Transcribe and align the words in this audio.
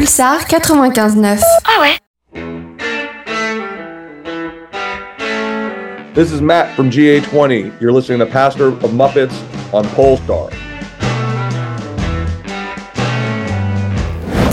Pulsar 0.00 0.46
95.9. 0.48 1.42
Ah 1.66 1.80
ouais 1.82 1.98
This 6.14 6.32
is 6.32 6.40
Matt 6.40 6.74
from 6.74 6.88
GA20. 6.90 7.78
You're 7.82 7.92
listening 7.92 8.20
to 8.20 8.26
Pastor 8.26 8.68
of 8.68 8.92
Muppets 8.92 9.34
on 9.74 9.84
Polestar. 9.88 10.48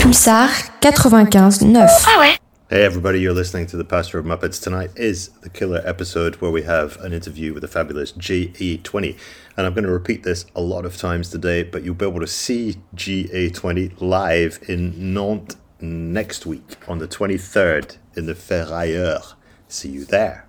Pulsar 0.02 0.50
95.9. 0.82 1.88
Ah 2.06 2.20
ouais 2.20 2.47
Hey 2.70 2.84
everybody, 2.84 3.18
you're 3.18 3.32
listening 3.32 3.64
to 3.68 3.78
the 3.78 3.84
Pastor 3.84 4.18
of 4.18 4.26
Muppets. 4.26 4.62
Tonight 4.62 4.90
is 4.94 5.28
the 5.40 5.48
killer 5.48 5.80
episode 5.86 6.34
where 6.36 6.50
we 6.50 6.64
have 6.64 6.98
an 6.98 7.14
interview 7.14 7.54
with 7.54 7.62
the 7.62 7.66
fabulous 7.66 8.12
GA20. 8.12 9.18
And 9.56 9.66
I'm 9.66 9.72
going 9.72 9.86
to 9.86 9.90
repeat 9.90 10.22
this 10.22 10.44
a 10.54 10.60
lot 10.60 10.84
of 10.84 10.98
times 10.98 11.30
today, 11.30 11.62
but 11.62 11.82
you'll 11.82 11.94
be 11.94 12.04
able 12.04 12.20
to 12.20 12.26
see 12.26 12.76
GA20 12.94 14.02
live 14.02 14.58
in 14.68 15.14
Nantes 15.14 15.56
next 15.80 16.44
week 16.44 16.76
on 16.86 16.98
the 16.98 17.08
23rd 17.08 17.96
in 18.16 18.26
the 18.26 18.34
Ferrailleur. 18.34 19.32
See 19.68 19.88
you 19.88 20.04
there. 20.04 20.46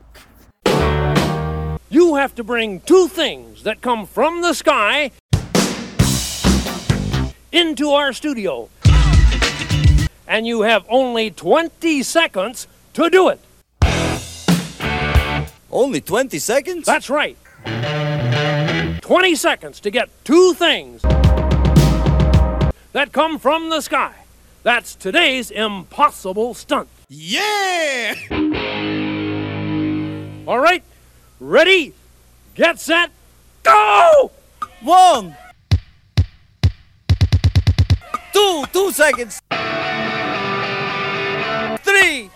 You 1.90 2.16
have 2.16 2.36
to 2.36 2.44
bring 2.44 2.82
two 2.82 3.08
things 3.08 3.64
that 3.64 3.80
come 3.80 4.06
from 4.06 4.42
the 4.42 4.54
sky 4.54 5.12
into 7.54 7.92
our 7.92 8.12
studio. 8.12 8.68
And 10.30 10.46
you 10.46 10.62
have 10.62 10.86
only 10.90 11.32
20 11.32 12.04
seconds 12.04 12.68
to 12.94 13.10
do 13.10 13.30
it. 13.30 13.40
Only 15.72 16.02
20 16.02 16.38
seconds? 16.38 16.86
That's 16.86 17.10
right. 17.10 17.36
20 19.02 19.34
seconds 19.34 19.80
to 19.80 19.90
get 19.90 20.10
two 20.24 20.54
things 20.54 21.02
that 22.92 23.10
come 23.12 23.40
from 23.40 23.72
the 23.72 23.82
sky. 23.82 24.14
That's 24.62 24.94
today's 24.94 25.50
impossible 25.50 26.54
stunt. 26.54 26.90
Yeah! 27.08 28.14
All 30.48 30.60
right? 30.60 30.84
Ready? 31.40 31.96
Get 32.54 32.80
set? 32.80 33.10
Go! 33.64 34.30
One! 34.82 35.36
Two! 38.32 38.66
Two 38.72 38.92
seconds! 38.92 39.42
Three! 41.90 42.30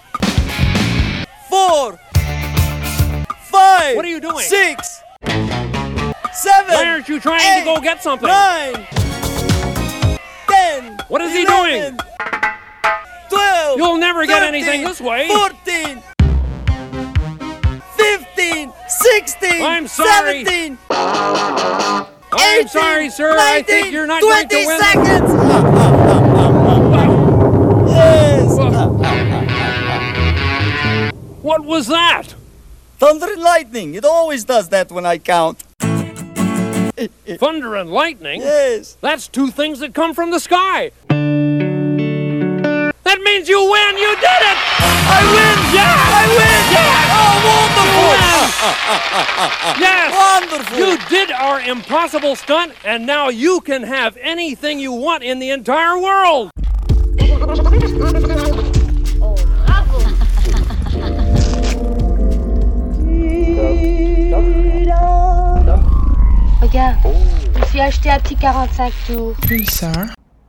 Four! 1.48 2.00
Five! 3.38 3.96
What 3.96 4.04
are 4.04 4.08
you 4.08 4.20
doing? 4.20 4.40
Six! 4.40 5.04
Seven! 5.28 6.74
Why 6.74 6.86
aren't 6.88 7.08
you 7.08 7.20
trying 7.20 7.42
eight, 7.42 7.60
to 7.60 7.66
go 7.66 7.80
get 7.80 8.02
something? 8.02 8.28
Nine! 8.28 8.88
Ten! 10.50 10.98
What 11.08 11.22
is 11.22 11.34
he 11.34 11.46
doing? 11.46 12.00
Twelve! 13.30 13.78
You'll 13.78 13.98
never 13.98 14.26
get 14.26 14.42
anything 14.42 14.84
this 14.84 15.00
way. 15.00 15.28
14! 15.28 16.02
15! 17.96 18.74
16! 18.88 19.62
I'm 19.62 19.88
sorry. 19.88 20.46
17! 20.46 20.80
I'm 20.90 22.08
18, 22.42 22.68
sorry, 22.70 23.12
sir. 23.12 23.38
I 23.38 23.62
think 23.62 23.92
you're 23.92 24.08
not 24.08 24.24
20 24.24 24.48
going 24.48 24.50
to 24.50 24.66
win. 24.66 24.80
seconds! 24.80 26.60
What 31.44 31.66
was 31.66 31.88
that? 31.88 32.36
Thunder 33.00 33.26
and 33.34 33.42
lightning. 33.42 33.96
It 33.96 34.06
always 34.06 34.46
does 34.46 34.70
that 34.70 34.90
when 34.94 35.06
I 35.06 35.18
count. 35.18 35.62
Thunder 37.38 37.76
and 37.76 37.92
lightning? 37.92 38.40
Yes. 38.40 38.96
That's 39.02 39.28
two 39.28 39.52
things 39.52 39.80
that 39.80 39.94
come 39.94 40.14
from 40.14 40.32
the 40.32 40.40
sky. 40.40 40.92
That 43.04 43.20
means 43.26 43.50
you 43.50 43.60
win. 43.60 43.98
You 43.98 44.16
did 44.16 44.24
it. 44.24 44.58
I 45.06 45.20
win! 45.36 45.60
Yeah! 45.76 46.16
I 46.16 46.24
win! 46.32 46.64
Yeah! 46.72 47.12
Oh, 47.20 47.36
wonderful! 47.52 47.84
Yes. 49.84 50.16
Wonderful! 50.16 50.78
You 50.78 50.98
did 51.10 51.30
our 51.32 51.60
impossible 51.60 52.38
stunt, 52.38 52.72
and 52.86 53.06
now 53.06 53.28
you 53.28 53.60
can 53.60 53.84
have 53.84 54.16
anything 54.22 54.80
you 54.80 54.94
want 54.94 55.24
in 55.24 55.40
the 55.40 55.50
entire 55.50 56.00
world. 56.00 56.52
Regarde, 66.74 66.98
je 67.54 67.60
me 67.60 67.66
suis 67.68 67.80
acheté 67.80 68.10
un 68.10 68.20
petit 68.20 68.36
45 68.36 69.06
tours. 69.06 69.36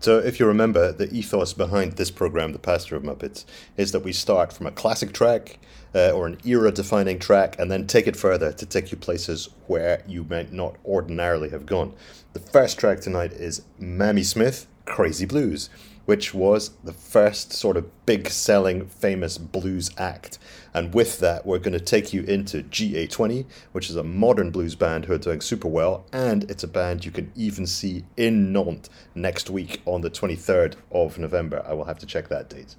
So, 0.01 0.19
if 0.21 0.41
you 0.41 0.47
remember, 0.47 0.91
the 0.91 1.13
ethos 1.13 1.53
behind 1.53 1.97
this 1.97 2.11
program, 2.11 2.55
The 2.55 2.59
Pastor 2.59 2.97
of 2.97 3.03
Muppets, 3.03 3.45
is 3.77 3.93
that 3.93 4.01
we 4.01 4.15
start 4.15 4.51
from 4.51 4.67
a 4.67 4.71
classic 4.71 5.13
track 5.13 5.59
uh, 5.95 6.13
or 6.13 6.27
an 6.27 6.39
era 6.47 6.73
defining 6.73 7.19
track 7.19 7.57
and 7.59 7.71
then 7.71 7.87
take 7.87 8.07
it 8.07 8.17
further 8.17 8.53
to 8.53 8.65
take 8.65 8.91
you 8.91 8.97
places 8.97 9.51
where 9.67 10.03
you 10.07 10.25
might 10.25 10.51
not 10.51 10.77
ordinarily 10.87 11.51
have 11.51 11.67
gone. 11.67 11.93
The 12.33 12.41
first 12.41 12.79
track 12.79 13.01
tonight 13.01 13.35
is 13.35 13.61
Mamie 13.79 14.23
Smith, 14.23 14.67
Crazy 14.87 15.27
Blues, 15.27 15.69
which 16.07 16.33
was 16.33 16.71
the 16.85 16.95
first 16.95 17.53
sort 17.53 17.77
of 17.77 18.07
big 18.07 18.31
selling 18.31 18.87
famous 18.87 19.37
blues 19.37 19.91
act. 19.99 20.39
And 20.75 20.93
with 20.93 21.21
that, 21.21 21.47
we're 21.47 21.61
going 21.61 21.79
to 21.79 21.81
take 21.81 22.13
you 22.13 22.25
into 22.25 22.63
GA20, 22.65 23.47
which 23.73 23.89
is 23.89 23.97
a 23.97 24.03
modern 24.03 24.51
blues 24.51 24.75
band 24.75 25.05
who 25.05 25.13
are 25.13 25.19
doing 25.19 25.41
super 25.41 25.69
well. 25.69 26.05
And 26.13 26.51
it's 26.51 26.65
a 26.65 26.69
band 26.69 27.05
you 27.05 27.13
can 27.13 27.33
even 27.37 27.67
see 27.67 28.05
in 28.17 28.53
Nantes 28.53 28.91
next 29.15 29.49
week 29.49 29.81
on 29.87 30.01
the 30.01 30.11
23rd 30.11 30.75
of 30.91 31.19
November. 31.19 31.65
I 31.67 31.75
will 31.75 31.85
have 31.85 31.99
to 32.01 32.07
check 32.07 32.29
that 32.29 32.51
date. 32.51 32.75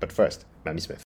But 0.00 0.10
first, 0.10 0.44
Mamie 0.64 0.80
Smith. 0.80 1.09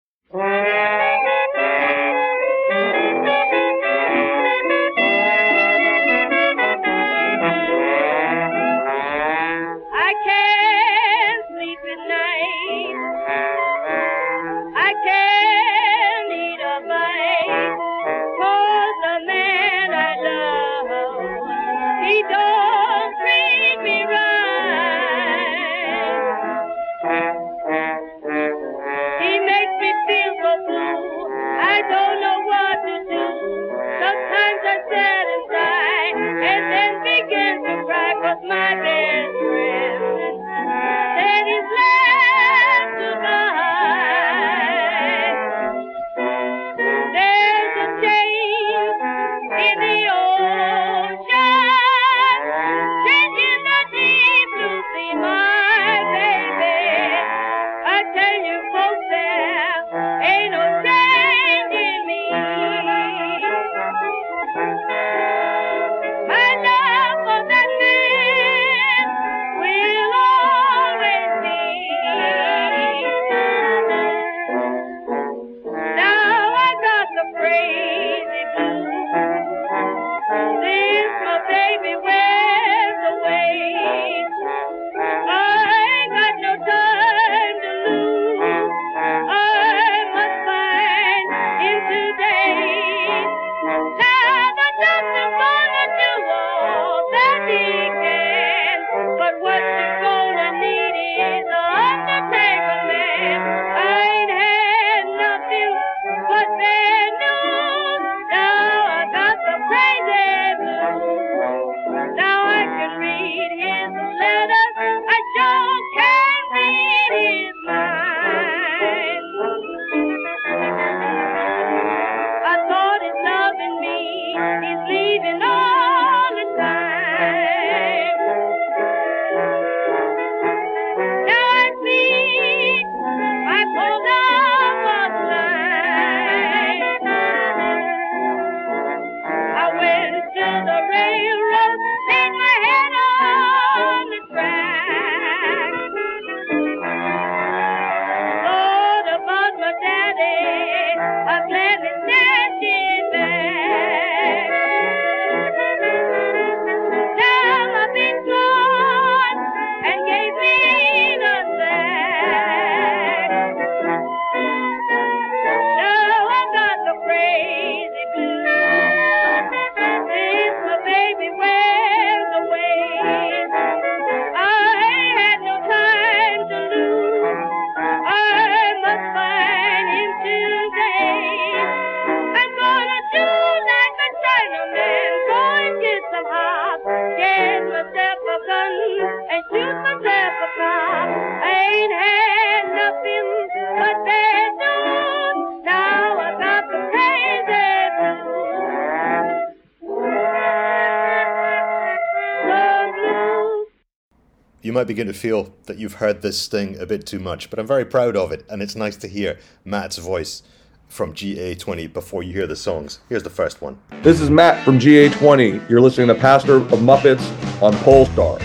Might 204.79 204.87
begin 204.87 205.09
to 205.09 205.13
feel 205.13 205.53
that 205.67 205.77
you've 205.77 205.95
heard 205.95 206.23
this 206.23 206.41
sting 206.41 206.79
a 206.79 206.87
bit 206.87 207.05
too 207.05 207.19
much, 207.19 207.51
but 207.51 207.59
I'm 207.59 207.67
very 207.67 207.85
proud 207.85 208.15
of 208.15 208.31
it, 208.31 208.45
and 208.49 208.63
it's 208.63 208.77
nice 208.77 208.97
to 208.99 209.09
hear 209.09 209.37
Matt's 209.65 209.99
voice 209.99 210.45
from 210.87 211.15
GA20 211.15 211.93
before 211.93 212.23
you 212.23 212.33
hear 212.33 212.47
the 212.47 212.55
songs. 212.55 213.01
Here's 213.09 213.25
the 213.25 213.29
first 213.29 213.61
one. 213.61 213.81
This 214.05 214.21
is 214.21 214.31
Matt 214.31 214.65
from 214.65 214.79
GA20. 214.79 215.69
You're 215.69 215.81
listening 215.81 216.07
to 216.07 216.15
Pastor 216.15 216.59
of 216.59 216.79
Muppets 216.79 217.27
on 217.61 217.75
Polestar. 217.79 218.39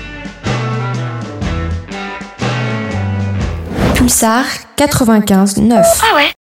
Pulsar 3.93 4.43
95.9. 4.75 5.83
Ah 6.01 6.15
ouais 6.15 6.42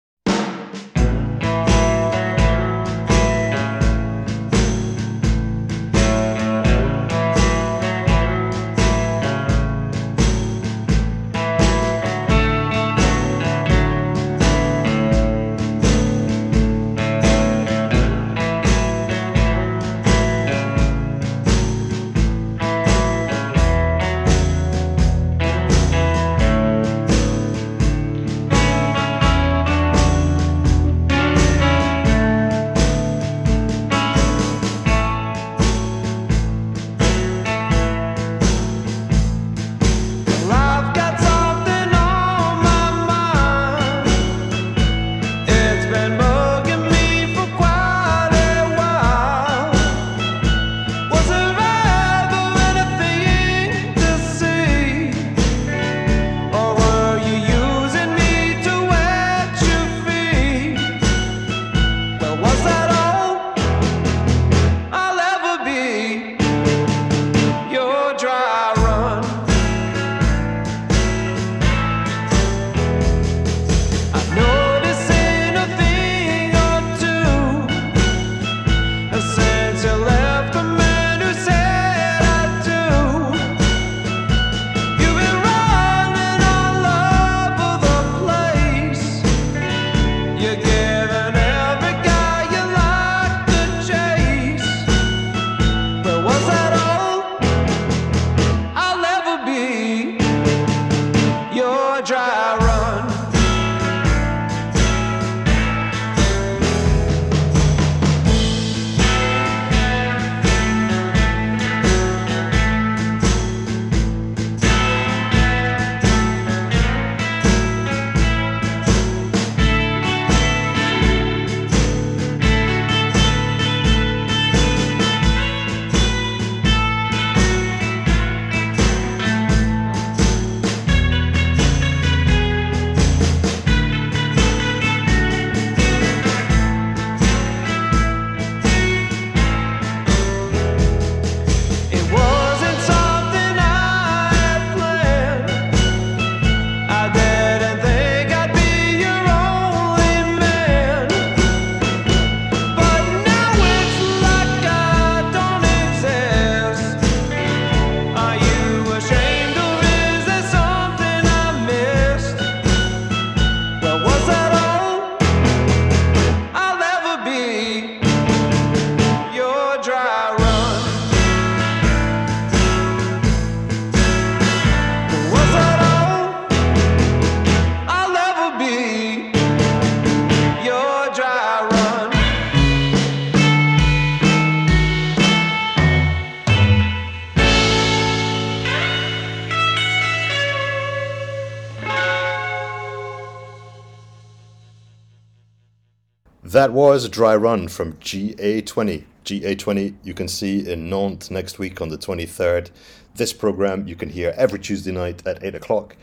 That 196.53 196.71
was 196.71 197.03
a 197.03 197.09
Dry 197.09 197.35
Run 197.35 197.67
from 197.67 197.93
GA20. 197.93 199.05
GA20 199.25 199.95
you 200.03 200.13
can 200.13 200.27
see 200.27 200.71
in 200.71 200.87
Nantes 200.87 201.31
next 201.31 201.57
week 201.57 201.81
on 201.81 201.89
the 201.89 201.97
23rd. 201.97 202.69
This 203.15 203.33
program 203.33 203.87
you 203.87 203.95
can 203.95 204.09
hear 204.09 204.35
every 204.37 204.59
Tuesday 204.59 204.91
night 204.91 205.25
at 205.25 205.43
8 205.43 205.55
o'clock. 205.55 205.97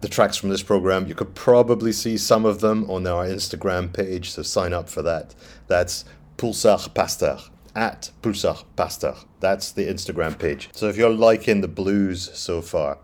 The 0.00 0.08
tracks 0.08 0.38
from 0.38 0.48
this 0.48 0.62
program, 0.62 1.08
you 1.08 1.14
could 1.14 1.34
probably 1.34 1.92
see 1.92 2.16
some 2.16 2.46
of 2.46 2.60
them 2.62 2.90
on 2.90 3.06
our 3.06 3.26
Instagram 3.26 3.92
page, 3.92 4.30
so 4.30 4.40
sign 4.40 4.72
up 4.72 4.88
for 4.88 5.02
that. 5.02 5.34
That's 5.66 6.06
Pulsar 6.38 6.94
Pasteur, 6.94 7.38
at 7.76 8.12
Pulsar 8.22 8.64
Pasteur. 8.76 9.16
That's 9.40 9.72
the 9.72 9.88
Instagram 9.88 10.38
page. 10.38 10.70
So 10.72 10.88
if 10.88 10.96
you're 10.96 11.10
liking 11.10 11.60
the 11.60 11.68
blues 11.68 12.30
so 12.32 12.62
far, 12.62 12.96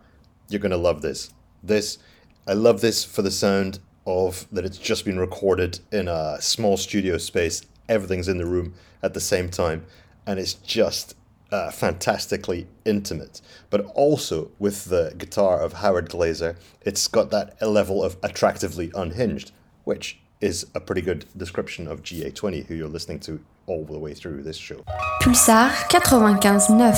you're 0.47 0.57
going 0.57 0.71
to 0.71 0.77
love 0.77 1.03
this. 1.03 1.31
This, 1.61 1.99
I 2.47 2.53
love 2.53 2.81
this 2.81 3.05
for 3.05 3.21
the 3.21 3.29
sound 3.29 3.77
of 4.05 4.47
that 4.51 4.65
it's 4.65 4.77
just 4.77 5.05
been 5.05 5.19
recorded 5.19 5.79
in 5.91 6.07
a 6.07 6.37
small 6.41 6.77
studio 6.77 7.17
space. 7.17 7.61
Everything's 7.87 8.27
in 8.27 8.37
the 8.37 8.45
room 8.45 8.73
at 9.01 9.13
the 9.13 9.19
same 9.19 9.49
time, 9.49 9.85
and 10.25 10.39
it's 10.39 10.53
just 10.53 11.15
uh, 11.51 11.71
fantastically 11.71 12.67
intimate. 12.85 13.41
But 13.69 13.81
also 13.95 14.51
with 14.59 14.85
the 14.85 15.13
guitar 15.17 15.59
of 15.59 15.73
Howard 15.73 16.09
Glazer, 16.09 16.55
it's 16.81 17.07
got 17.07 17.31
that 17.31 17.61
level 17.61 18.03
of 18.03 18.17
attractively 18.23 18.91
unhinged, 18.95 19.51
which 19.83 20.19
is 20.41 20.65
a 20.73 20.79
pretty 20.79 21.01
good 21.01 21.25
description 21.35 21.87
of 21.87 22.01
GA20, 22.01 22.65
who 22.67 22.75
you're 22.75 22.87
listening 22.87 23.19
to 23.21 23.39
all 23.65 23.85
the 23.85 23.99
way 23.99 24.13
through 24.13 24.43
this 24.43 24.57
show. 24.57 24.83
Pulsar 25.21 25.69
95.9. 25.89 26.95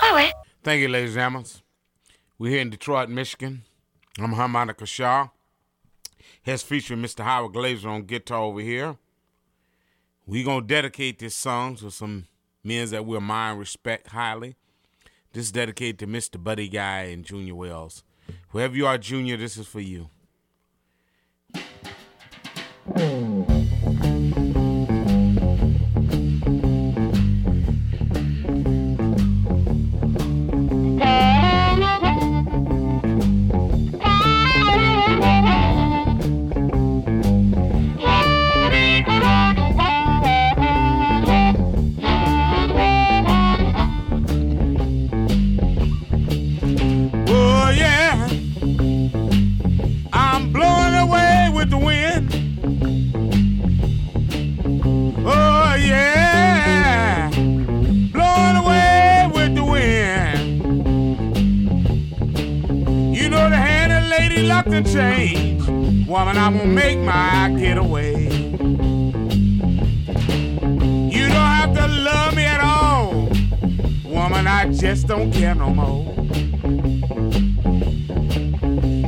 Ah 0.00 0.14
ouais 0.14 0.32
Thank 0.62 0.80
you, 0.82 0.88
ladies 0.88 1.10
and 1.10 1.20
gentlemen. 1.20 1.46
We're 2.38 2.50
here 2.50 2.60
in 2.60 2.70
Detroit, 2.70 3.08
Michigan. 3.08 3.62
I'm 4.18 4.32
Harmonica 4.32 4.86
Shah. 4.86 5.28
Here's 6.48 6.62
featuring 6.62 7.02
Mr. 7.02 7.24
Howard 7.24 7.52
Glazer 7.52 7.90
on 7.90 8.04
guitar 8.04 8.38
over 8.40 8.60
here. 8.60 8.96
we 10.26 10.42
going 10.42 10.62
to 10.62 10.66
dedicate 10.66 11.18
this 11.18 11.34
song 11.34 11.76
to 11.76 11.90
some 11.90 12.26
men 12.64 12.88
that 12.88 13.04
we 13.04 13.18
admire 13.18 13.50
and 13.50 13.60
respect 13.60 14.06
highly. 14.06 14.56
This 15.34 15.44
is 15.44 15.52
dedicated 15.52 15.98
to 15.98 16.06
Mr. 16.06 16.42
Buddy 16.42 16.70
Guy 16.70 17.00
and 17.02 17.22
Junior 17.22 17.54
Wells. 17.54 18.02
Whoever 18.48 18.74
you 18.74 18.86
are, 18.86 18.96
Junior, 18.96 19.36
this 19.36 19.58
is 19.58 19.66
for 19.66 19.80
you. 19.80 20.08
Hmm. 22.96 23.47
Something 64.84 64.94
change. 64.94 65.66
Woman, 66.06 66.36
I 66.36 66.48
won't 66.48 66.70
make 66.70 66.98
my 66.98 67.54
getaway. 67.58 68.24
You 71.04 71.28
don't 71.28 71.52
have 71.58 71.74
to 71.74 71.86
love 71.86 72.34
me 72.34 72.44
at 72.44 72.60
all. 72.60 73.28
Woman, 74.04 74.46
I 74.46 74.72
just 74.72 75.06
don't 75.06 75.32
care 75.32 75.54
no 75.54 75.70
more. 75.70 76.04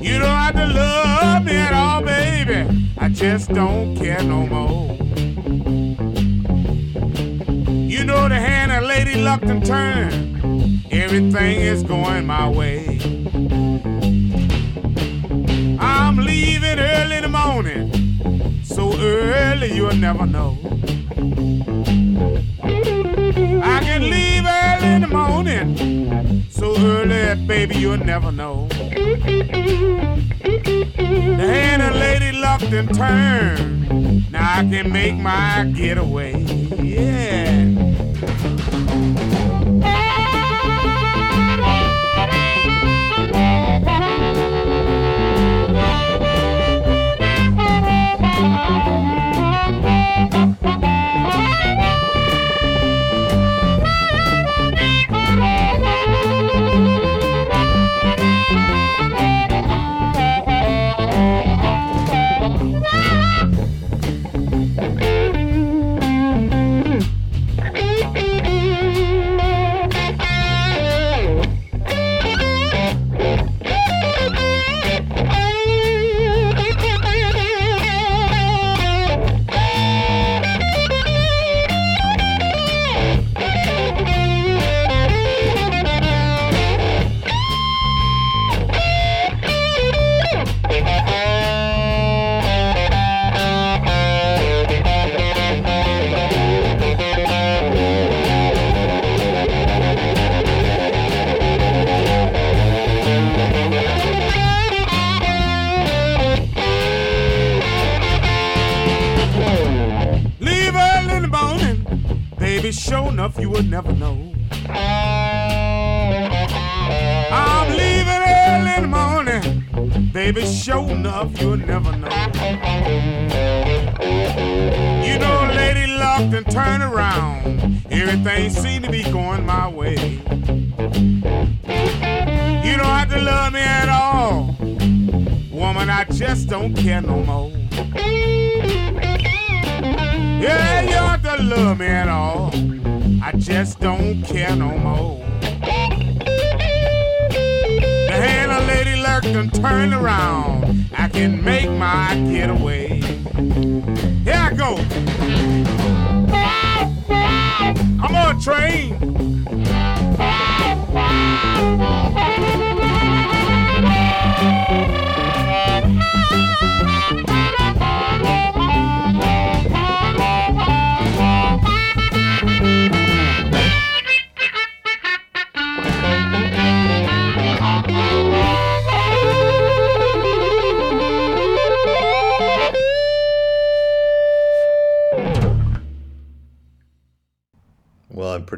You 0.03 0.19
don't 0.19 0.39
have 0.45 0.55
to 0.55 0.67
love 0.67 1.45
me 1.45 1.57
at 1.57 1.73
all, 1.73 2.03
baby. 2.03 2.91
I 2.99 3.09
just 3.09 3.51
don't 3.51 3.97
care 3.97 4.23
no 4.23 4.47
more. 4.47 4.97
You 7.67 8.05
know 8.05 8.29
the 8.29 8.37
hand 8.37 8.73
of 8.73 8.85
Lady 8.85 9.21
Luck 9.21 9.43
and 9.43 9.65
turn. 9.65 10.83
Everything 10.91 11.61
is 11.61 11.83
going 11.83 12.27
my 12.27 12.49
way. 12.49 13.00
Morning. 17.45 17.91
So 18.65 18.93
early 18.99 19.73
you'll 19.73 19.95
never 19.95 20.27
know. 20.27 20.59
I 22.63 23.81
can 23.87 24.03
leave 24.15 24.45
early 24.47 24.89
in 24.95 25.01
the 25.03 25.09
morning. 25.09 26.47
So 26.51 26.75
early, 26.77 27.47
baby, 27.47 27.77
you'll 27.77 28.05
never 28.13 28.31
know. 28.33 28.69
The 31.41 31.47
hand 31.55 31.83
of 31.83 31.95
Lady 31.95 32.33
Luck 32.39 32.63
and 32.63 32.95
turn. 32.95 34.27
Now 34.31 34.59
I 34.59 34.63
can 34.71 34.93
make 34.93 35.17
my 35.17 35.73
getaway. 35.75 36.33
Yeah. 36.83 37.20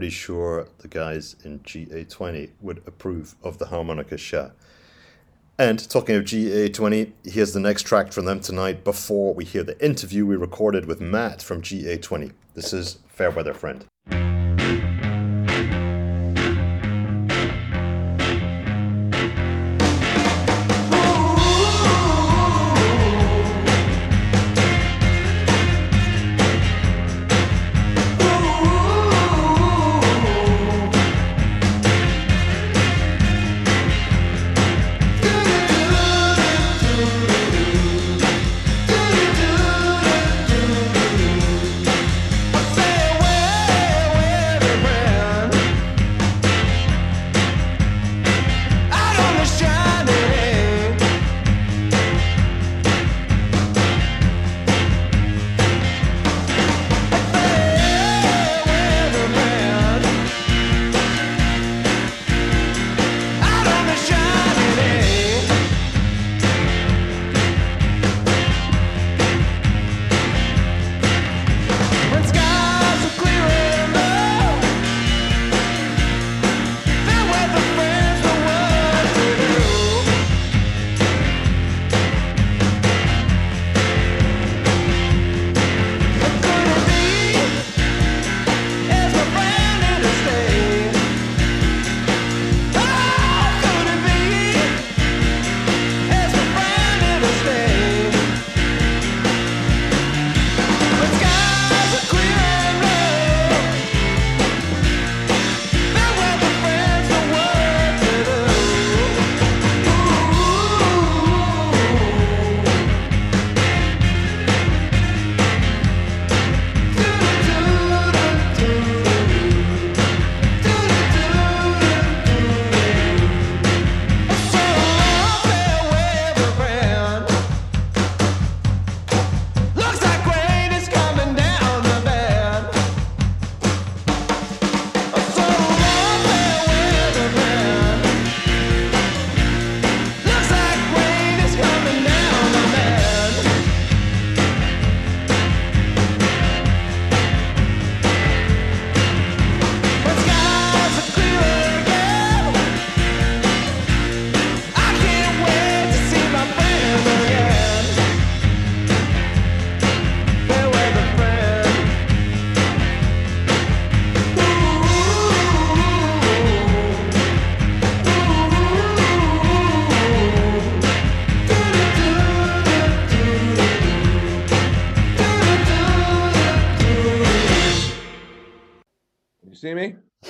Pretty 0.02 0.10
sure 0.10 0.66
the 0.78 0.88
guys 0.88 1.36
in 1.44 1.60
GA20 1.60 2.50
would 2.60 2.82
approve 2.88 3.36
of 3.44 3.58
the 3.58 3.66
harmonica 3.66 4.18
Shah. 4.18 4.50
And 5.56 5.88
talking 5.88 6.16
of 6.16 6.24
GA20, 6.24 7.12
here's 7.22 7.52
the 7.52 7.60
next 7.60 7.84
track 7.84 8.10
from 8.10 8.24
them 8.24 8.40
tonight 8.40 8.82
before 8.82 9.32
we 9.32 9.44
hear 9.44 9.62
the 9.62 9.80
interview 9.80 10.26
we 10.26 10.34
recorded 10.34 10.86
with 10.86 11.00
Matt 11.00 11.40
from 11.40 11.62
GA20. 11.62 12.32
This 12.54 12.72
is 12.72 12.98
Fairweather 13.06 13.54
Friend. 13.54 13.86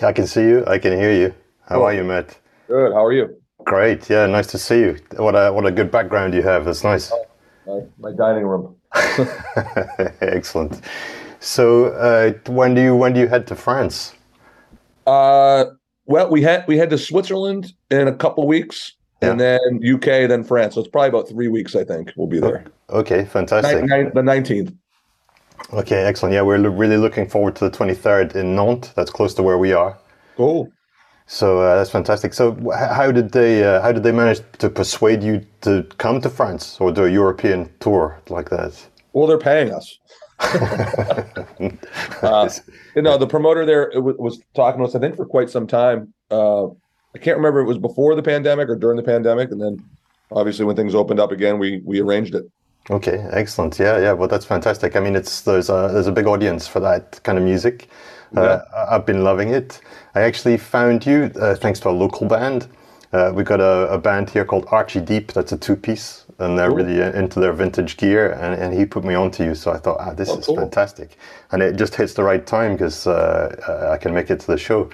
I 0.03 0.13
can 0.13 0.27
see 0.27 0.43
you. 0.43 0.65
I 0.67 0.79
can 0.79 0.93
hear 0.93 1.13
you. 1.13 1.35
How 1.69 1.77
Cool. 1.77 1.85
are 1.85 1.95
you, 1.95 2.05
Matt? 2.05 2.39
Good. 2.69 2.93
How 2.93 3.05
are 3.05 3.13
you? 3.13 3.37
Great. 3.65 4.11
Yeah, 4.11 4.27
nice 4.27 4.47
to 4.49 4.59
see 4.59 4.81
you. 4.81 4.97
What 5.17 5.35
a 5.35 5.53
what 5.53 5.67
a 5.67 5.71
good 5.71 5.91
background 5.91 6.35
you 6.35 6.43
have. 6.43 6.65
That's 6.65 6.83
nice. 6.83 7.13
My, 7.67 7.81
my 7.99 8.13
dining 8.13 8.45
room. 8.45 8.77
Excellent. 10.21 10.81
So, 11.39 11.87
uh, 11.87 12.33
when 12.51 12.75
do 12.75 12.83
you 12.83 12.97
when 12.97 13.13
do 13.13 13.21
you 13.21 13.29
head 13.29 13.47
to 13.49 13.55
France? 13.55 14.15
Uh, 15.07 15.67
well, 16.07 16.31
we 16.31 16.43
had 16.43 16.67
we 16.67 16.77
head 16.77 16.91
to 16.91 16.99
Switzerland 16.99 17.73
in 17.91 18.09
a 18.09 18.15
couple 18.15 18.47
weeks, 18.47 18.95
and 19.21 19.39
then 19.39 19.81
UK, 19.85 20.29
then 20.29 20.43
France. 20.45 20.75
So 20.75 20.81
it's 20.81 20.91
probably 20.91 21.09
about 21.09 21.29
three 21.29 21.49
weeks. 21.49 21.77
I 21.77 21.85
think 21.85 22.13
we'll 22.17 22.27
be 22.29 22.41
there. 22.41 22.65
Okay, 22.91 23.25
fantastic. 23.25 23.85
Nin- 23.85 23.87
nin- 23.89 24.13
the 24.15 24.23
nineteenth. 24.23 24.73
Okay, 25.73 26.05
excellent. 26.05 26.35
Yeah, 26.35 26.43
we're 26.43 26.59
lo- 26.59 26.71
really 26.71 26.97
looking 26.97 27.29
forward 27.29 27.57
to 27.57 27.69
the 27.69 27.77
23rd 27.77 28.35
in 28.35 28.55
Nantes. 28.55 28.93
That's 28.95 29.11
close 29.11 29.35
to 29.35 29.43
where 29.43 29.59
we 29.59 29.73
are. 29.73 29.99
Cool. 30.37 30.71
So 31.27 31.61
uh, 31.61 31.77
that's 31.77 31.91
fantastic. 31.91 32.35
So, 32.35 32.53
wh- 32.53 32.77
how 32.77 33.11
did 33.13 33.33
they 33.33 33.65
uh, 33.65 33.81
how 33.81 33.93
did 33.93 34.03
they 34.03 34.13
manage 34.13 34.41
to 34.59 34.69
persuade 34.69 35.23
you 35.23 35.47
to 35.63 35.85
come 35.99 36.21
to 36.21 36.29
France 36.29 36.79
or 36.81 36.93
do 36.93 37.05
a 37.05 37.11
European 37.11 37.71
tour 37.81 38.21
like 38.29 38.51
that? 38.51 38.75
Well, 39.13 39.27
they're 39.27 39.39
paying 39.39 39.73
us. 39.73 39.99
uh, 42.23 42.49
you 42.97 43.03
know, 43.03 43.17
the 43.17 43.27
promoter 43.27 43.65
there 43.65 43.91
wa- 43.95 44.15
was 44.19 44.41
talking 44.55 44.81
to 44.81 44.87
us, 44.87 44.95
I 44.95 44.99
think, 44.99 45.17
for 45.17 45.25
quite 45.25 45.49
some 45.49 45.67
time. 45.67 46.13
Uh, 46.31 46.67
I 47.15 47.19
can't 47.21 47.37
remember 47.37 47.61
if 47.61 47.65
it 47.65 47.69
was 47.69 47.79
before 47.79 48.15
the 48.15 48.23
pandemic 48.23 48.69
or 48.69 48.77
during 48.77 48.97
the 48.97 49.03
pandemic, 49.03 49.51
and 49.51 49.61
then 49.61 49.79
obviously 50.33 50.65
when 50.65 50.77
things 50.77 50.95
opened 50.95 51.21
up 51.21 51.31
again, 51.31 51.59
we 51.59 51.81
we 51.85 52.01
arranged 52.01 52.35
it. 52.35 52.45
Okay, 52.91 53.25
excellent. 53.31 53.79
Yeah, 53.79 53.99
yeah. 53.99 54.13
Well, 54.13 54.29
that's 54.29 54.45
fantastic. 54.45 54.97
I 54.97 55.01
mean, 55.01 55.15
it's 55.15 55.43
there's 55.43 55.71
a 55.71 55.89
there's 55.93 56.09
a 56.09 56.13
big 56.13 56.27
audience 56.27 56.67
for 56.67 56.81
that 56.81 57.21
kind 57.23 57.39
of 57.39 57.45
music. 57.45 57.89
Uh, 58.37 58.61
I- 58.75 58.97
I've 58.97 59.07
been 59.07 59.23
loving 59.23 59.51
it. 59.51 59.81
I 60.15 60.23
actually 60.23 60.57
found 60.57 61.07
you 61.07 61.31
uh, 61.41 61.55
thanks 61.55 61.81
to 61.81 61.91
a 61.91 61.93
local 61.93 62.27
band. 62.27 62.67
Uh, 63.13 63.31
we 63.35 63.45
got 63.45 63.61
a, 63.61 63.93
a 63.93 63.99
band 63.99 64.31
here 64.31 64.45
called 64.45 64.67
Archie 64.71 65.01
Deep. 65.01 65.33
That's 65.33 65.53
a 65.53 65.57
two 65.59 65.77
piece, 65.77 66.25
and 66.39 66.59
they're 66.59 66.69
Cool. 66.69 66.77
really 66.79 67.03
uh, 67.03 67.13
into 67.13 67.41
their 67.41 67.53
vintage 67.53 67.99
gear. 67.99 68.33
And, 68.33 68.55
and 68.61 68.73
he 68.75 68.87
put 68.87 69.05
me 69.05 69.15
on 69.15 69.31
to 69.33 69.45
you, 69.45 69.55
so 69.55 69.71
I 69.71 69.77
thought, 69.77 69.99
ah, 70.01 70.15
this 70.15 70.31
Oh, 70.31 70.39
is 70.39 70.47
cool. 70.47 70.57
fantastic. 70.57 71.19
And 71.53 71.63
it 71.63 71.77
just 71.77 71.95
hits 71.95 72.15
the 72.15 72.23
right 72.25 72.45
time 72.45 72.73
because 72.73 73.07
uh, 73.07 73.91
I 73.93 73.99
can 73.99 74.15
make 74.15 74.31
it 74.31 74.41
to 74.41 74.47
the 74.47 74.57
show. 74.59 74.89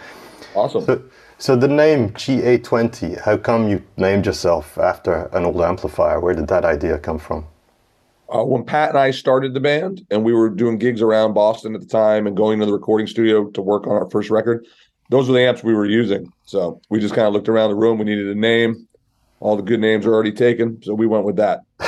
Awesome. 0.54 0.84
So, 0.84 1.00
so 1.38 1.54
the 1.56 1.68
name 1.68 2.10
GA20. 2.10 3.20
How 3.20 3.36
come 3.36 3.68
you 3.68 3.82
named 3.96 4.26
yourself 4.26 4.76
after 4.78 5.28
an 5.32 5.44
old 5.44 5.60
amplifier? 5.62 6.18
Where 6.20 6.34
did 6.34 6.48
that 6.48 6.64
idea 6.64 6.98
come 6.98 7.18
from? 7.20 7.46
Uh, 8.34 8.44
when 8.44 8.64
Pat 8.64 8.90
and 8.90 8.98
I 8.98 9.10
started 9.10 9.54
the 9.54 9.60
band, 9.60 10.06
and 10.10 10.24
we 10.24 10.32
were 10.32 10.50
doing 10.50 10.78
gigs 10.78 11.00
around 11.00 11.34
Boston 11.34 11.74
at 11.74 11.80
the 11.80 11.86
time, 11.86 12.26
and 12.26 12.36
going 12.36 12.60
to 12.60 12.66
the 12.66 12.72
recording 12.72 13.06
studio 13.06 13.48
to 13.50 13.62
work 13.62 13.86
on 13.86 13.92
our 13.92 14.08
first 14.10 14.30
record, 14.30 14.66
those 15.10 15.28
were 15.28 15.34
the 15.34 15.40
amps 15.40 15.62
we 15.62 15.74
were 15.74 15.86
using. 15.86 16.30
So 16.44 16.80
we 16.90 17.00
just 17.00 17.14
kind 17.14 17.26
of 17.26 17.32
looked 17.32 17.48
around 17.48 17.70
the 17.70 17.76
room. 17.76 17.98
We 17.98 18.04
needed 18.04 18.28
a 18.28 18.34
name. 18.34 18.86
All 19.40 19.56
the 19.56 19.62
good 19.62 19.80
names 19.80 20.04
are 20.04 20.12
already 20.12 20.32
taken, 20.32 20.82
so 20.82 20.94
we 20.94 21.06
went 21.06 21.24
with 21.24 21.36
that. 21.36 21.60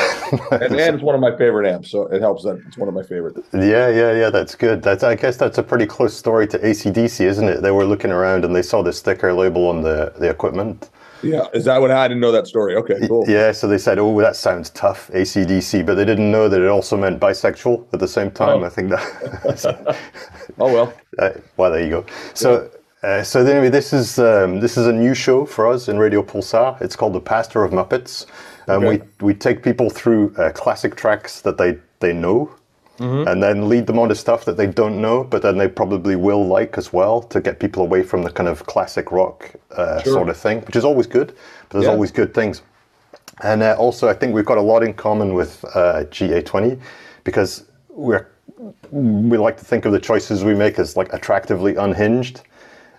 and, 0.52 0.74
and 0.74 0.94
it's 0.94 1.02
one 1.02 1.14
of 1.14 1.20
my 1.20 1.36
favorite 1.36 1.68
amps, 1.68 1.90
so 1.90 2.06
it 2.06 2.20
helps 2.20 2.44
that 2.44 2.62
it's 2.66 2.78
one 2.78 2.88
of 2.88 2.94
my 2.94 3.02
favorite. 3.02 3.36
Yeah, 3.52 3.88
yeah, 3.88 4.12
yeah. 4.12 4.30
That's 4.30 4.54
good. 4.54 4.82
That's 4.82 5.02
I 5.02 5.16
guess 5.16 5.36
that's 5.36 5.58
a 5.58 5.62
pretty 5.62 5.86
close 5.86 6.16
story 6.16 6.46
to 6.48 6.58
ACDC, 6.58 7.20
isn't 7.20 7.48
it? 7.48 7.62
They 7.62 7.72
were 7.72 7.84
looking 7.84 8.12
around 8.12 8.44
and 8.44 8.54
they 8.54 8.62
saw 8.62 8.82
the 8.82 8.92
sticker 8.92 9.32
label 9.32 9.66
on 9.66 9.82
the 9.82 10.12
the 10.18 10.30
equipment. 10.30 10.90
Yeah, 11.22 11.46
is 11.52 11.64
that 11.66 11.80
what 11.80 11.90
I 11.90 12.08
didn't 12.08 12.20
know 12.20 12.32
that 12.32 12.46
story? 12.46 12.76
Okay, 12.76 13.06
cool. 13.08 13.24
Yeah, 13.28 13.52
so 13.52 13.68
they 13.68 13.78
said, 13.78 13.98
"Oh, 13.98 14.18
that 14.20 14.36
sounds 14.36 14.70
tough, 14.70 15.10
ACDC," 15.12 15.84
but 15.84 15.94
they 15.96 16.04
didn't 16.04 16.30
know 16.30 16.48
that 16.48 16.60
it 16.60 16.68
also 16.68 16.96
meant 16.96 17.20
bisexual 17.20 17.86
at 17.92 18.00
the 18.00 18.08
same 18.08 18.30
time. 18.30 18.62
Oh. 18.62 18.66
I 18.66 18.68
think 18.68 18.90
that. 18.90 19.96
Oh 20.58 20.72
well. 20.72 20.92
Uh, 21.18 21.30
well, 21.56 21.70
there 21.70 21.82
you 21.82 21.90
go. 21.90 22.06
So, 22.34 22.70
uh, 23.02 23.22
so 23.22 23.40
anyway, 23.46 23.68
this 23.70 23.92
is 23.92 24.18
um, 24.18 24.60
this 24.60 24.76
is 24.76 24.86
a 24.86 24.92
new 24.92 25.14
show 25.14 25.46
for 25.46 25.66
us 25.66 25.88
in 25.88 25.98
Radio 25.98 26.22
Pulsar. 26.22 26.80
It's 26.82 26.96
called 26.96 27.12
The 27.14 27.20
Pastor 27.20 27.62
of 27.64 27.72
Muppets, 27.72 28.26
and 28.66 28.84
Okay. 28.84 29.02
we 29.20 29.26
we 29.28 29.34
take 29.34 29.62
people 29.62 29.88
through 29.90 30.34
uh, 30.36 30.50
classic 30.52 30.96
tracks 30.96 31.40
that 31.42 31.56
they 31.56 31.78
they 32.00 32.12
know, 32.12 32.50
and 33.00 33.42
then 33.42 33.68
lead 33.68 33.86
them 33.86 33.98
on 33.98 34.08
to 34.10 34.14
stuff 34.14 34.44
that 34.44 34.56
they 34.56 34.66
don't 34.66 35.00
know, 35.00 35.24
but 35.24 35.40
then 35.42 35.56
they 35.58 35.68
probably 35.68 36.16
will 36.16 36.46
like 36.46 36.76
as 36.76 36.92
well 36.92 37.22
to 37.22 37.40
get 37.40 37.58
people 37.58 37.82
away 37.82 38.02
from 38.02 38.22
the 38.22 38.30
kind 38.30 38.48
of 38.48 38.66
classic 38.66 39.10
rock 39.10 39.50
uh, 39.76 40.02
Sure. 40.02 40.12
sort 40.12 40.28
of 40.28 40.36
thing, 40.36 40.60
which 40.62 40.76
is 40.76 40.84
always 40.84 41.06
good. 41.06 41.28
But 41.68 41.70
there's 41.78 41.84
Yeah. 41.86 41.92
always 41.92 42.10
good 42.12 42.34
things. 42.34 42.62
And 43.42 43.62
uh, 43.62 43.74
also, 43.78 44.08
I 44.08 44.12
think 44.12 44.34
we've 44.34 44.44
got 44.44 44.58
a 44.58 44.62
lot 44.62 44.82
in 44.82 44.92
common 44.92 45.32
with 45.34 45.64
uh, 45.74 46.04
GA20 46.10 46.78
because 47.24 47.64
we're 47.88 48.26
we 48.90 49.38
like 49.38 49.56
to 49.56 49.64
think 49.64 49.86
of 49.86 49.92
the 49.92 49.98
choices 50.00 50.44
we 50.44 50.54
make 50.54 50.78
as 50.78 50.96
like 50.96 51.10
attractively 51.14 51.76
unhinged. 51.76 52.42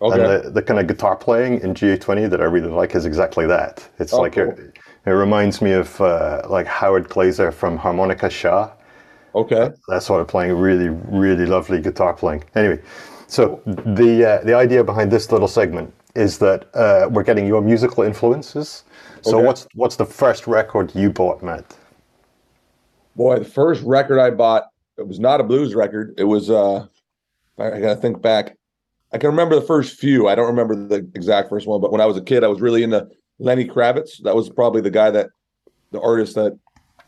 Okay. 0.01 0.15
And 0.15 0.45
the, 0.45 0.49
the 0.49 0.61
kind 0.63 0.79
of 0.79 0.87
guitar 0.87 1.15
playing 1.15 1.61
in 1.61 1.75
GA20 1.75 2.27
that 2.31 2.41
I 2.41 2.45
really 2.45 2.69
like 2.69 2.95
is 2.95 3.05
exactly 3.05 3.45
that. 3.47 3.87
It's 3.99 4.13
Oh, 4.13 4.21
like 4.21 4.33
cool. 4.33 4.49
it, 4.49 4.79
it 5.05 5.11
reminds 5.11 5.61
me 5.61 5.73
of 5.73 6.01
uh, 6.01 6.41
like 6.49 6.65
Howard 6.65 7.07
Glazer 7.09 7.53
from 7.53 7.77
Harmonica 7.77 8.29
Shah. 8.31 8.71
Okay. 9.33 9.69
That 9.87 10.03
sort 10.03 10.21
of 10.21 10.27
playing, 10.27 10.53
really, 10.57 10.89
really 10.89 11.45
lovely 11.45 11.79
guitar 11.81 12.13
playing. 12.13 12.43
Anyway, 12.55 12.81
so 13.27 13.61
the 13.65 14.25
uh, 14.41 14.45
the 14.45 14.53
idea 14.53 14.83
behind 14.83 15.11
this 15.11 15.31
little 15.31 15.47
segment 15.47 15.93
is 16.15 16.37
that 16.39 16.67
uh, 16.75 17.07
we're 17.09 17.23
getting 17.23 17.47
your 17.47 17.61
musical 17.61 18.03
influences. 18.03 18.83
So 19.21 19.37
Okay. 19.37 19.45
what's 19.47 19.67
what's 19.75 19.95
the 19.95 20.05
first 20.05 20.47
record 20.47 20.93
you 20.95 21.09
bought, 21.11 21.41
Matt? 21.41 21.77
Boy, 23.15 23.39
the 23.39 23.45
first 23.45 23.83
record 23.83 24.19
I 24.19 24.31
bought, 24.31 24.63
it 24.97 25.07
was 25.07 25.19
not 25.19 25.39
a 25.39 25.43
blues 25.43 25.75
record. 25.75 26.13
It 26.17 26.23
was 26.25 26.49
uh 26.49 26.87
I, 27.57 27.71
I 27.71 27.79
gotta 27.79 27.95
think 28.01 28.21
back. 28.21 28.57
I 29.13 29.17
can 29.17 29.29
remember 29.29 29.55
the 29.55 29.61
first 29.65 29.99
few. 29.99 30.27
I 30.27 30.35
don't 30.35 30.47
remember 30.47 30.75
the 30.75 31.09
exact 31.15 31.49
first 31.49 31.67
one, 31.67 31.81
but 31.81 31.91
when 31.91 31.99
I 32.01 32.05
was 32.05 32.17
a 32.17 32.21
kid, 32.21 32.43
I 32.43 32.47
was 32.47 32.61
really 32.61 32.83
into 32.83 33.07
Lenny 33.39 33.65
Kravitz. 33.65 34.21
That 34.23 34.35
was 34.35 34.49
probably 34.49 34.81
the 34.81 34.91
guy 34.91 35.11
that 35.11 35.29
the 35.91 35.99
artist 36.01 36.35
that 36.35 36.57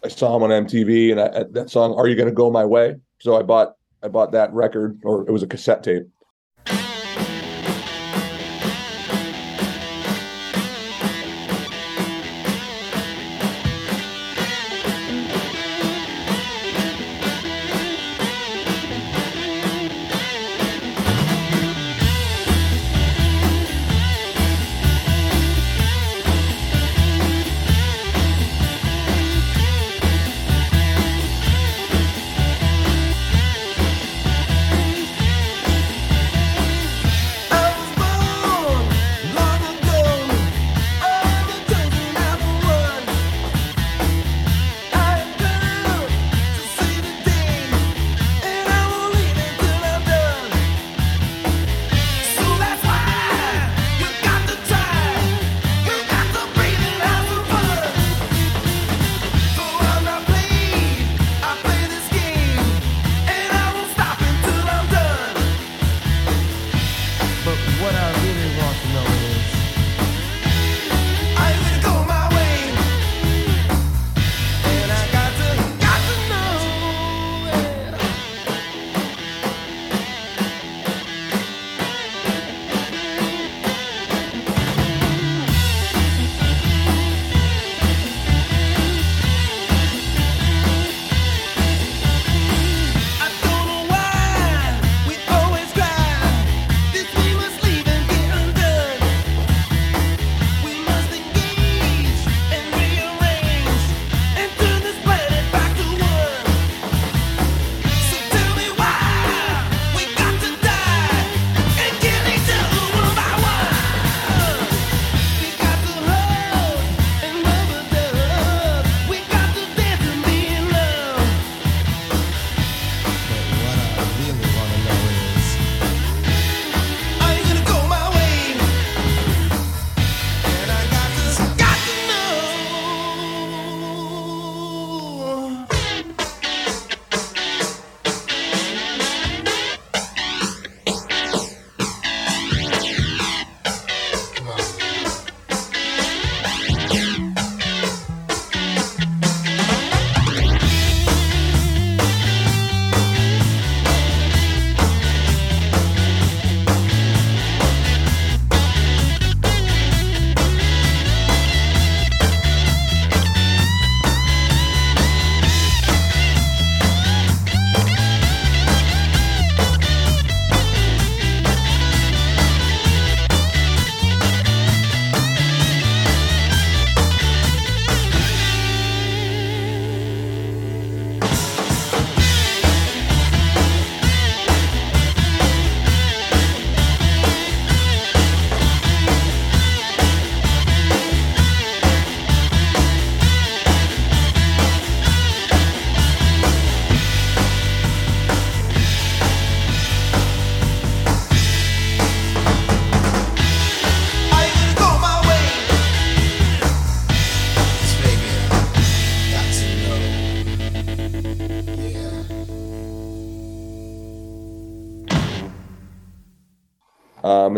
I 0.04 0.08
saw 0.10 0.36
him 0.36 0.44
on 0.44 0.50
MTV 0.50 1.12
and 1.12 1.22
I, 1.22 1.44
that 1.52 1.70
song 1.70 1.94
"Are 1.96 2.08
You 2.08 2.16
Gonna 2.16 2.32
Go 2.32 2.52
My 2.52 2.66
Way." 2.66 2.96
So 3.20 3.38
I 3.38 3.44
bought 3.44 3.76
I 4.02 4.10
bought 4.10 4.34
that 4.34 4.54
record, 4.54 5.00
or 5.04 5.28
it 5.28 5.32
was 5.32 5.44
a 5.44 5.48
cassette 5.48 5.84
tape. 5.84 6.04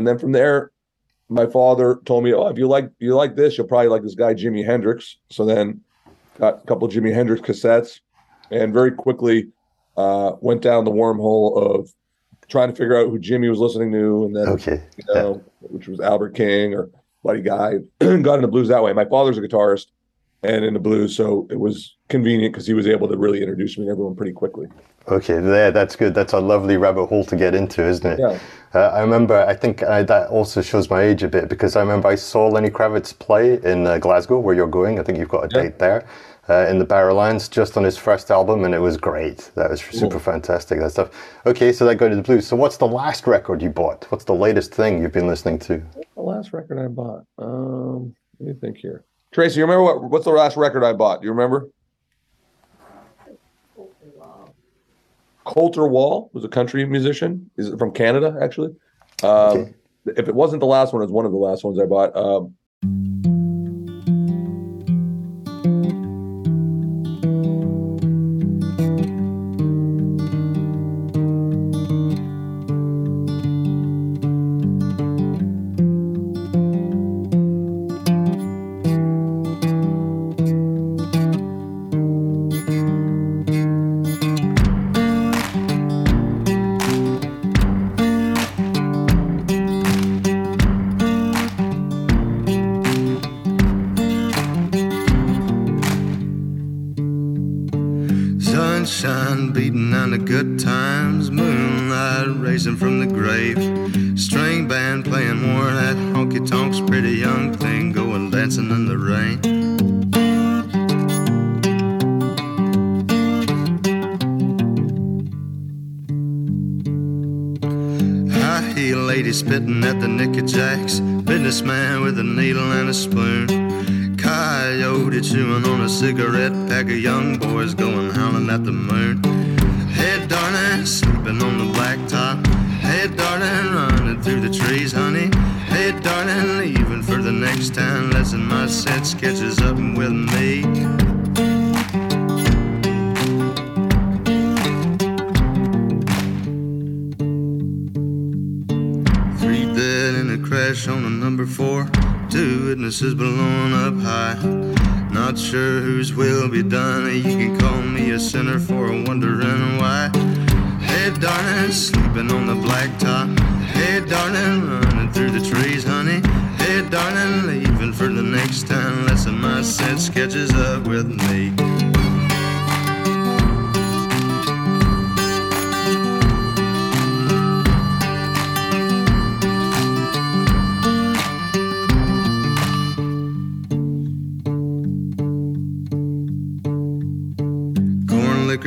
And 0.05 0.09
then 0.11 0.19
from 0.19 0.33
there, 0.33 0.71
my 1.29 1.47
father 1.47 1.99
told 2.05 2.23
me, 2.23 2.31
"Oh, 2.31 2.45
if 2.47 2.59
you 2.59 2.67
like 2.67 2.91
you 2.99 3.15
like 3.15 3.35
this, 3.35 3.57
you'll 3.57 3.65
probably 3.65 3.87
like 3.87 4.03
this 4.03 4.13
guy 4.13 4.35
Jimi 4.35 4.63
Hendrix." 4.63 5.17
So 5.31 5.45
then, 5.45 5.81
got 6.37 6.61
a 6.63 6.67
couple 6.67 6.87
Jimi 6.87 7.11
Hendrix 7.11 7.41
cassettes, 7.41 8.01
and 8.51 8.71
very 8.71 8.91
quickly 8.91 9.47
uh, 9.97 10.33
went 10.41 10.61
down 10.61 10.85
the 10.85 10.91
wormhole 10.91 11.57
of 11.59 11.91
trying 12.47 12.69
to 12.69 12.75
figure 12.75 12.95
out 12.95 13.09
who 13.09 13.17
Jimi 13.17 13.49
was 13.49 13.57
listening 13.57 13.91
to, 13.93 14.25
and 14.25 14.35
then 14.35 14.47
Okay. 14.49 14.83
you 14.95 15.03
know, 15.15 15.43
which 15.61 15.87
was 15.87 15.99
Albert 15.99 16.35
King 16.35 16.75
or 16.75 16.91
Buddy 17.23 17.41
Guy. 17.41 17.79
got 17.99 18.35
into 18.35 18.47
blues 18.47 18.67
that 18.67 18.83
way. 18.83 18.93
My 18.93 19.05
father's 19.05 19.39
a 19.39 19.41
guitarist 19.41 19.87
and 20.45 20.63
in 20.65 20.73
the 20.73 20.79
blues, 20.79 21.15
so 21.15 21.47
it 21.49 21.59
was 21.59 21.95
convenient 22.09 22.53
because 22.53 22.67
he 22.67 22.73
was 22.73 22.87
able 22.87 23.07
to 23.07 23.17
really 23.17 23.41
introduce 23.41 23.77
me 23.77 23.85
to 23.85 23.91
everyone 23.91 24.15
pretty 24.15 24.31
quickly. 24.31 24.67
Okay, 25.07 25.39
there, 25.39 25.71
that's 25.71 25.95
good. 25.95 26.13
That's 26.13 26.33
a 26.33 26.39
lovely 26.39 26.77
rabbit 26.77 27.07
hole 27.07 27.23
to 27.25 27.35
get 27.35 27.53
into, 27.53 27.83
isn't 27.83 28.05
it? 28.05 28.19
Yeah. 28.19 28.39
Uh, 28.73 28.87
I 28.89 29.01
remember, 29.01 29.45
I 29.45 29.53
think 29.55 29.83
uh, 29.83 30.03
that 30.03 30.29
also 30.29 30.61
shows 30.61 30.89
my 30.89 31.01
age 31.03 31.23
a 31.23 31.27
bit 31.27 31.47
because 31.47 31.75
I 31.75 31.81
remember 31.81 32.07
I 32.07 32.15
saw 32.15 32.47
Lenny 32.47 32.69
Kravitz 32.69 33.17
play 33.17 33.61
in 33.63 33.85
uh, 33.85 33.97
Glasgow, 33.99 34.39
where 34.39 34.55
you're 34.55 34.67
going. 34.67 34.99
I 34.99 35.03
think 35.03 35.17
you've 35.19 35.29
got 35.29 35.45
a 35.45 35.55
Yeah. 35.55 35.63
date 35.63 35.79
there. 35.79 36.07
Uh, 36.47 36.67
in 36.69 36.77
the 36.77 36.85
Barrowlands, 36.85 37.49
just 37.49 37.75
on 37.75 37.83
his 37.83 37.97
first 37.97 38.29
album, 38.29 38.65
and 38.65 38.75
it 38.75 38.79
was 38.79 38.97
great. 38.97 39.49
That 39.55 39.71
was 39.71 39.81
super 39.81 40.19
fantastic. 40.19 40.79
That 40.79 40.91
stuff. 40.91 41.09
Okay, 41.47 41.71
so 41.71 41.85
that 41.85 41.95
got 41.95 42.09
to 42.09 42.15
the 42.15 42.21
blues. 42.21 42.45
So, 42.45 42.55
what's 42.55 42.77
the 42.77 42.85
last 42.85 43.25
record 43.25 43.63
you 43.63 43.71
bought? 43.71 44.05
What's 44.11 44.25
the 44.25 44.35
latest 44.35 44.71
thing 44.71 45.01
you've 45.01 45.11
been 45.11 45.25
listening 45.25 45.57
to? 45.59 45.81
The 46.15 46.21
last 46.21 46.53
record 46.53 46.77
I 46.77 46.87
bought. 46.87 47.23
Um, 47.39 48.13
let 48.39 48.47
me 48.53 48.59
think 48.61 48.77
here. 48.77 49.05
Tracy, 49.35 49.59
you 49.59 49.65
remember 49.65 49.83
what? 49.83 50.01
What's 50.01 50.23
the 50.23 50.31
last 50.31 50.55
record 50.55 50.81
I 50.81 50.93
bought? 50.93 51.19
Do 51.19 51.25
you 51.25 51.31
remember? 51.33 51.69
Colter 55.43 55.85
Wall 55.89 56.29
was 56.31 56.45
a 56.45 56.47
country 56.47 56.85
musician. 56.85 57.51
Is 57.57 57.67
it 57.67 57.77
from 57.77 57.91
Canada, 57.91 58.37
actually? 58.41 58.73
Um, 59.23 59.29
Okay. 59.57 59.73
If 60.07 60.29
it 60.29 60.35
wasn't 60.35 60.59
the 60.61 60.67
last 60.67 60.93
one, 60.93 61.01
it 61.01 61.05
was 61.05 61.11
one 61.11 61.25
of 61.25 61.31
the 61.33 61.37
last 61.37 61.65
ones 61.65 61.79
I 61.79 61.85
bought. 61.85 62.15
Um, 62.15 62.55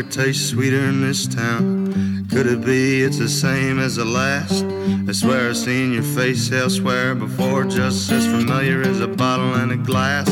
Liquor 0.08 0.22
tastes 0.22 0.50
sweeter 0.50 0.84
in 0.84 1.00
this 1.00 1.26
town. 1.26 2.26
Could 2.30 2.46
it 2.46 2.64
be 2.64 3.02
it's 3.02 3.18
the 3.18 3.28
same 3.28 3.78
as 3.78 3.96
the 3.96 4.04
last? 4.04 4.64
I 5.06 5.12
swear 5.12 5.50
I've 5.50 5.56
seen 5.56 5.92
your 5.92 6.02
face 6.02 6.50
elsewhere 6.50 7.14
before, 7.14 7.64
just 7.64 8.10
as 8.10 8.26
familiar 8.26 8.80
as 8.82 9.00
a 9.00 9.08
bottle 9.08 9.54
and 9.54 9.72
a 9.72 9.76
glass. 9.76 10.28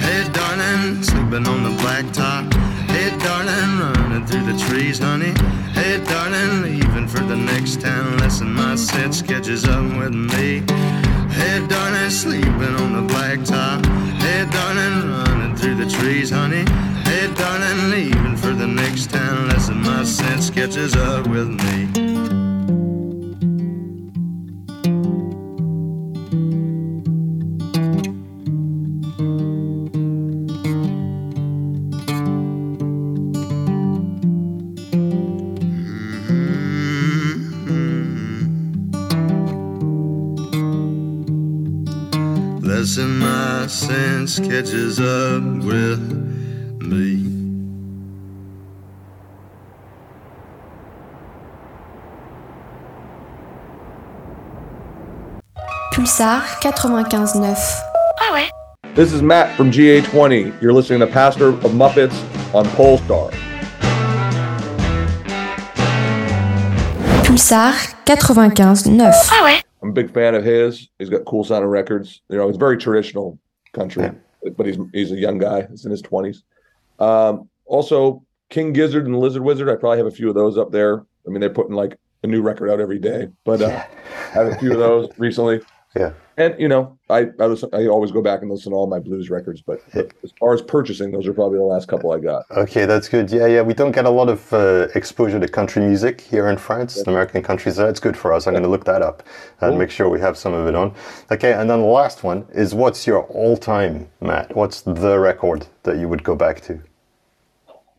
Hey, 0.00 0.28
darling, 0.32 1.02
sleeping 1.02 1.46
on 1.46 1.62
the 1.64 1.82
blacktop. 1.82 2.52
Hey, 2.90 3.10
darling, 3.18 3.80
running 3.80 4.26
through 4.26 4.52
the 4.52 4.58
trees, 4.66 4.98
honey. 4.98 5.32
Hey, 5.72 6.02
darling, 6.04 6.62
leaving 6.62 7.08
for 7.08 7.20
the 7.20 7.36
next 7.36 7.80
town. 7.80 8.18
Lesson 8.18 8.52
my 8.52 8.76
set 8.76 9.14
sketches 9.14 9.64
up 9.64 9.84
with 9.98 10.14
me. 10.14 10.62
Hey, 11.34 11.66
darling, 11.68 12.10
sleeping 12.10 12.74
on 12.82 12.92
the 12.92 13.12
blacktop. 13.12 13.84
Hey, 14.20 14.46
darling, 14.50 15.10
running 15.10 15.56
through 15.56 15.76
the 15.76 15.90
trees, 15.90 16.30
honey. 16.30 16.64
Darling, 17.40 17.90
leaving 17.90 18.36
for 18.36 18.52
the 18.52 18.66
next 18.66 19.10
town. 19.10 19.48
Lesson 19.48 19.80
my 19.80 20.04
set 20.04 20.42
sketches 20.42 20.94
up 20.94 21.26
with 21.26 21.48
me. 21.48 22.10
Sense 43.68 44.40
catches 44.40 44.98
up 44.98 45.42
with 45.64 46.00
mm-hmm. 46.00 46.29
Pulsar 56.20 56.42
95.9. 56.60 58.50
this 58.94 59.10
is 59.10 59.22
Matt 59.22 59.56
from 59.56 59.70
GA20. 59.70 60.60
You're 60.60 60.74
listening 60.74 61.00
to 61.00 61.06
Pastor 61.06 61.48
of 61.48 61.60
Muppets 61.62 62.14
on 62.54 62.66
Polestar. 62.76 63.30
Pulsar 67.24 67.72
95.9. 68.04 69.62
I'm 69.82 69.88
a 69.88 69.92
big 69.92 70.12
fan 70.12 70.34
of 70.34 70.44
his. 70.44 70.90
He's 70.98 71.08
got 71.08 71.24
cool 71.24 71.42
sounding 71.42 71.70
records. 71.70 72.20
You 72.28 72.36
know, 72.36 72.48
he's 72.48 72.58
very 72.58 72.76
traditional 72.76 73.38
country, 73.72 74.10
but 74.58 74.66
he's 74.66 74.76
he's 74.92 75.12
a 75.12 75.16
young 75.16 75.38
guy. 75.38 75.66
He's 75.70 75.86
in 75.86 75.90
his 75.90 76.02
twenties. 76.02 76.42
Um, 76.98 77.48
also, 77.64 78.22
King 78.50 78.74
Gizzard 78.74 79.06
and 79.06 79.18
Lizard 79.18 79.42
Wizard. 79.42 79.70
I 79.70 79.76
probably 79.76 79.96
have 79.96 80.06
a 80.06 80.10
few 80.10 80.28
of 80.28 80.34
those 80.34 80.58
up 80.58 80.70
there. 80.70 80.98
I 81.26 81.30
mean, 81.30 81.40
they're 81.40 81.48
putting 81.48 81.74
like 81.74 81.96
a 82.22 82.26
new 82.26 82.42
record 82.42 82.68
out 82.68 82.78
every 82.78 82.98
day, 82.98 83.28
but 83.46 83.62
uh, 83.62 83.68
I 83.68 84.32
have 84.32 84.48
a 84.48 84.58
few 84.58 84.72
of 84.72 84.78
those 84.78 85.08
recently. 85.16 85.62
Yeah. 85.96 86.12
And 86.36 86.54
you 86.58 86.68
know, 86.68 86.96
I 87.10 87.26
I, 87.40 87.46
listen, 87.46 87.68
I 87.72 87.86
always 87.86 88.12
go 88.12 88.22
back 88.22 88.42
and 88.42 88.50
listen 88.50 88.70
to 88.70 88.76
all 88.76 88.86
my 88.86 89.00
blues 89.00 89.28
records, 89.28 89.60
but, 89.60 89.82
as 89.94 90.32
far 90.38 90.54
as 90.54 90.62
purchasing, 90.62 91.10
those 91.10 91.26
are 91.26 91.32
probably 91.32 91.58
the 91.58 91.64
last 91.64 91.88
couple 91.88 92.12
I 92.12 92.20
got. 92.20 92.44
Okay, 92.52 92.86
that's 92.86 93.08
good. 93.08 93.30
Yeah, 93.30 93.46
yeah. 93.46 93.62
We 93.62 93.74
don't 93.74 93.90
get 93.90 94.04
a 94.04 94.10
lot 94.10 94.28
of 94.28 94.52
uh, 94.52 94.86
exposure 94.94 95.40
to 95.40 95.48
country 95.48 95.82
music 95.84 96.20
here 96.20 96.48
in 96.48 96.56
France, 96.58 97.02
the 97.02 97.10
American 97.10 97.42
countryside. 97.42 97.88
It's 97.88 98.00
good 98.00 98.16
for 98.16 98.32
us. 98.32 98.46
I'm 98.46 98.54
going 98.54 98.62
to 98.62 98.68
look 98.70 98.84
that 98.84 99.02
up 99.02 99.24
and 99.60 99.72
Cool. 99.72 99.78
make 99.78 99.90
sure 99.90 100.08
we 100.08 100.20
have 100.20 100.38
some 100.38 100.54
of 100.54 100.68
it 100.68 100.76
on. 100.76 100.94
Okay, 101.32 101.52
and 101.52 101.68
then 101.68 101.80
the 101.80 101.86
last 101.86 102.22
one 102.22 102.46
is 102.52 102.72
what's 102.74 103.06
your 103.06 103.24
all-time, 103.24 104.08
Matt? 104.20 104.54
What's 104.54 104.82
the 104.82 105.18
record 105.18 105.66
that 105.82 105.98
you 105.98 106.08
would 106.08 106.22
go 106.22 106.36
back 106.36 106.60
to? 106.62 106.80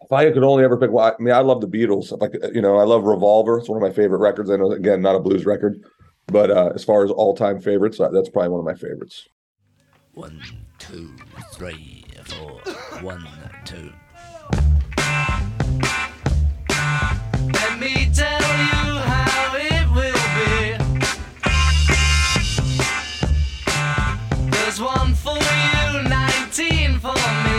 If 0.02 0.12
I 0.12 0.32
could 0.32 0.44
only 0.44 0.64
ever 0.64 0.78
pick, 0.78 0.92
well, 0.92 1.14
I 1.18 1.22
mean, 1.22 1.34
I 1.34 1.40
love 1.40 1.62
the 1.62 1.68
Beatles. 1.68 2.18
Like 2.20 2.34
you 2.54 2.62
know, 2.62 2.78
I 2.78 2.84
love 2.84 3.04
Revolver. 3.04 3.58
It's 3.60 3.70
one 3.70 3.82
of 3.82 3.88
my 3.88 3.94
favorite 3.94 4.18
records. 4.20 4.50
I 4.50 4.56
know, 4.56 4.72
again, 4.72 5.02
not 5.02 5.16
a 5.16 5.20
blues 5.20 5.46
record, 5.46 5.84
but 6.32 6.50
uh, 6.50 6.72
as 6.74 6.84
far 6.84 7.04
as 7.04 7.12
all-time 7.12 7.60
favorites, 7.60 8.00
uh, 8.00 8.10
that's 8.10 8.30
probably 8.30 8.50
one 8.50 8.60
of 8.60 8.66
my 8.66 8.74
favorites. 8.74 9.28
One, 10.14 10.42
two, 10.80 11.14
three, 11.54 12.06
four. 12.24 12.62
One, 13.02 13.28
two. 13.66 13.92
Let 17.54 17.80
me 17.80 18.10
tell 18.14 18.42
you 18.42 19.00
how 19.10 19.56
it 19.56 19.88
will 19.94 20.14
be. 20.38 20.78
There's 24.52 24.80
one 24.80 25.14
for 25.16 25.36
you, 25.36 26.02
19 26.10 27.00
for 27.00 27.14
me. 27.14 27.51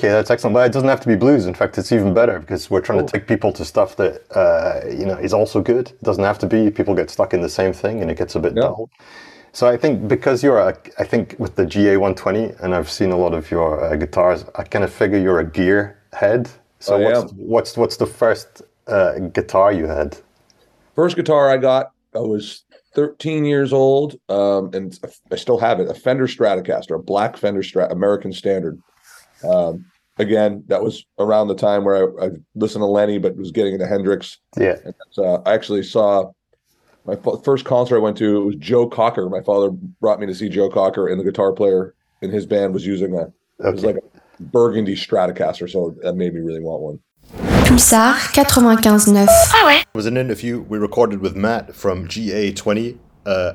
Okay, 0.00 0.08
that's 0.08 0.30
excellent. 0.30 0.54
But 0.54 0.66
it 0.66 0.72
doesn't 0.72 0.88
have 0.88 1.02
to 1.02 1.08
be 1.08 1.14
blues. 1.14 1.44
In 1.44 1.52
fact, 1.52 1.76
it's 1.76 1.92
even 1.92 2.14
better 2.14 2.38
because 2.38 2.70
we're 2.70 2.80
trying 2.80 3.04
to 3.04 3.12
take 3.12 3.26
people 3.26 3.52
to 3.52 3.66
stuff 3.66 3.96
that 3.96 4.22
uh, 4.34 4.80
you 4.88 5.04
know 5.04 5.18
is 5.18 5.34
also 5.34 5.60
good. 5.60 5.88
It 5.90 6.02
doesn't 6.02 6.24
have 6.24 6.38
to 6.38 6.46
be. 6.46 6.70
People 6.70 6.94
get 6.94 7.10
stuck 7.10 7.34
in 7.34 7.42
the 7.42 7.50
same 7.50 7.74
thing, 7.74 8.00
and 8.00 8.10
it 8.10 8.16
gets 8.16 8.34
a 8.34 8.40
bit 8.40 8.54
dull. 8.54 8.88
So 9.52 9.68
I 9.68 9.76
think 9.76 10.08
because 10.08 10.42
you're, 10.42 10.58
a, 10.58 10.74
I 10.98 11.04
think 11.04 11.34
with 11.38 11.56
the 11.56 11.66
GA20, 11.66 12.60
and 12.60 12.74
I've 12.74 12.88
seen 12.88 13.10
a 13.10 13.16
lot 13.18 13.34
of 13.34 13.50
your 13.50 13.84
uh, 13.84 13.96
guitars, 13.96 14.46
I 14.54 14.62
kind 14.62 14.84
of 14.84 14.92
figure 14.92 15.18
you're 15.18 15.40
a 15.40 15.44
gear 15.44 15.98
head. 16.14 16.48
So 16.78 16.96
I 16.96 17.02
what's, 17.02 17.32
what's 17.34 17.76
what's 17.76 17.96
the 17.98 18.06
first 18.06 18.62
uh, 18.86 19.18
guitar 19.18 19.70
you 19.70 19.86
had? 19.86 20.16
First 20.94 21.16
guitar 21.16 21.50
I 21.50 21.58
got, 21.58 21.92
I 22.14 22.20
was 22.20 22.64
13 22.94 23.44
years 23.44 23.74
old, 23.74 24.18
um, 24.30 24.70
and 24.72 24.98
I 25.30 25.36
still 25.36 25.58
have 25.58 25.78
it. 25.78 25.90
A 25.90 25.94
Fender 25.94 26.26
Stratocaster, 26.26 26.98
a 26.98 27.02
black 27.02 27.36
Fender 27.36 27.62
Strat, 27.62 27.92
American 27.92 28.32
Standard. 28.32 28.80
Um, 29.44 29.84
again, 30.18 30.64
that 30.68 30.82
was 30.82 31.04
around 31.18 31.48
the 31.48 31.54
time 31.54 31.84
where 31.84 31.96
I, 32.20 32.26
I 32.26 32.28
listened 32.54 32.82
to 32.82 32.86
Lenny, 32.86 33.18
but 33.18 33.36
was 33.36 33.50
getting 33.50 33.74
into 33.74 33.86
Hendrix. 33.86 34.38
Yeah. 34.56 34.76
And 34.84 34.94
that's, 34.98 35.18
uh, 35.18 35.42
I 35.46 35.54
actually 35.54 35.82
saw 35.82 36.32
my 37.06 37.16
first 37.44 37.64
concert 37.64 37.96
I 37.96 38.00
went 38.00 38.16
to. 38.18 38.42
It 38.42 38.44
was 38.44 38.56
Joe 38.56 38.86
Cocker. 38.86 39.28
My 39.28 39.42
father 39.42 39.70
brought 39.70 40.20
me 40.20 40.26
to 40.26 40.34
see 40.34 40.48
Joe 40.48 40.68
Cocker, 40.68 41.08
and 41.08 41.18
the 41.18 41.24
guitar 41.24 41.52
player 41.52 41.94
in 42.22 42.30
his 42.30 42.46
band 42.46 42.74
was 42.74 42.86
using 42.86 43.14
a. 43.16 43.32
It 43.66 43.74
was 43.74 43.84
like 43.84 43.96
a 43.96 44.42
Burgundy 44.42 44.94
Stratocaster, 44.94 45.68
so 45.68 45.94
that 46.02 46.14
made 46.14 46.34
me 46.34 46.40
really 46.40 46.60
want 46.60 46.82
one. 46.82 47.00
Pulsar 47.64 48.14
95.9. 48.34 49.26
Ah 49.28 49.66
ouais 49.66 49.80
It 49.80 49.86
was 49.94 50.06
an 50.06 50.16
interview 50.16 50.60
we 50.60 50.78
recorded 50.78 51.20
with 51.20 51.36
Matt 51.36 51.74
from 51.74 52.08
GA20 52.08 52.98
uh, 53.26 53.52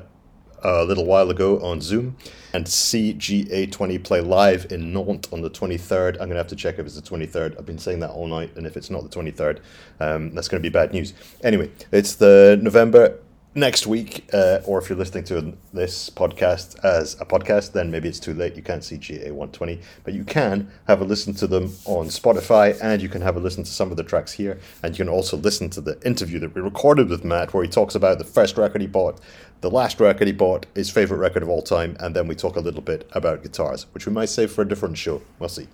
a 0.62 0.84
little 0.84 1.04
while 1.04 1.30
ago 1.30 1.58
on 1.60 1.80
Zoom. 1.80 2.16
And 2.56 2.66
see 2.66 3.12
GA20 3.12 4.02
play 4.02 4.22
live 4.22 4.72
in 4.72 4.90
Nantes 4.90 5.30
on 5.30 5.42
the 5.42 5.50
23rd. 5.50 6.12
I'm 6.12 6.20
going 6.20 6.30
to 6.30 6.36
have 6.36 6.46
to 6.46 6.56
check 6.56 6.78
if 6.78 6.86
it's 6.86 6.98
the 6.98 7.02
23rd. 7.02 7.58
I've 7.58 7.66
been 7.66 7.76
saying 7.76 8.00
that 8.00 8.08
all 8.08 8.26
night, 8.26 8.56
and 8.56 8.66
if 8.66 8.78
it's 8.78 8.88
not 8.88 9.02
the 9.02 9.10
23rd, 9.10 9.58
um, 10.00 10.34
that's 10.34 10.48
going 10.48 10.62
to 10.62 10.66
be 10.66 10.72
bad 10.72 10.90
news. 10.94 11.12
Anyway, 11.44 11.70
it's 11.92 12.14
the 12.14 12.58
November 12.62 13.18
next 13.56 13.86
week, 13.86 14.28
uh, 14.34 14.58
or 14.66 14.78
if 14.78 14.88
you're 14.88 14.98
listening 14.98 15.24
to 15.24 15.56
this 15.72 16.10
podcast 16.10 16.78
as 16.84 17.14
a 17.20 17.24
podcast, 17.24 17.72
then 17.72 17.90
maybe 17.90 18.08
it's 18.08 18.20
too 18.20 18.34
late. 18.34 18.54
You 18.54 18.62
can't 18.62 18.84
see 18.84 18.96
GA20, 18.96 19.82
but 20.04 20.12
you 20.12 20.24
can 20.24 20.70
have 20.86 21.00
a 21.00 21.04
listen 21.04 21.34
to 21.34 21.46
them 21.46 21.72
on 21.86 22.06
Spotify 22.06 22.78
and 22.82 23.00
you 23.00 23.08
can 23.08 23.22
have 23.22 23.36
a 23.36 23.40
listen 23.40 23.64
to 23.64 23.70
some 23.70 23.90
of 23.90 23.96
the 23.96 24.04
tracks 24.04 24.32
here. 24.32 24.60
And 24.82 24.96
you 24.96 25.04
can 25.04 25.12
also 25.12 25.38
listen 25.38 25.70
to 25.70 25.80
the 25.80 25.98
interview 26.04 26.38
that 26.40 26.54
we 26.54 26.60
recorded 26.60 27.08
with 27.08 27.24
Matt, 27.24 27.54
where 27.54 27.64
he 27.64 27.70
talks 27.70 27.94
about 27.94 28.18
the 28.18 28.24
first 28.24 28.58
record 28.58 28.82
he 28.82 28.86
bought, 28.86 29.20
the 29.62 29.70
last 29.70 29.98
record 30.00 30.26
he 30.26 30.32
bought, 30.34 30.66
his 30.74 30.90
favorite 30.90 31.18
record 31.18 31.42
of 31.42 31.48
all 31.48 31.62
time, 31.62 31.96
and 31.98 32.14
then 32.14 32.28
we 32.28 32.34
talk 32.34 32.56
a 32.56 32.60
little 32.60 32.82
bit 32.82 33.08
about 33.12 33.42
guitars, 33.42 33.86
which 33.94 34.06
we 34.06 34.12
might 34.12 34.28
save 34.28 34.52
for 34.52 34.62
a 34.62 34.68
different 34.68 34.98
show. 34.98 35.22
We'll 35.38 35.48
see. 35.48 35.66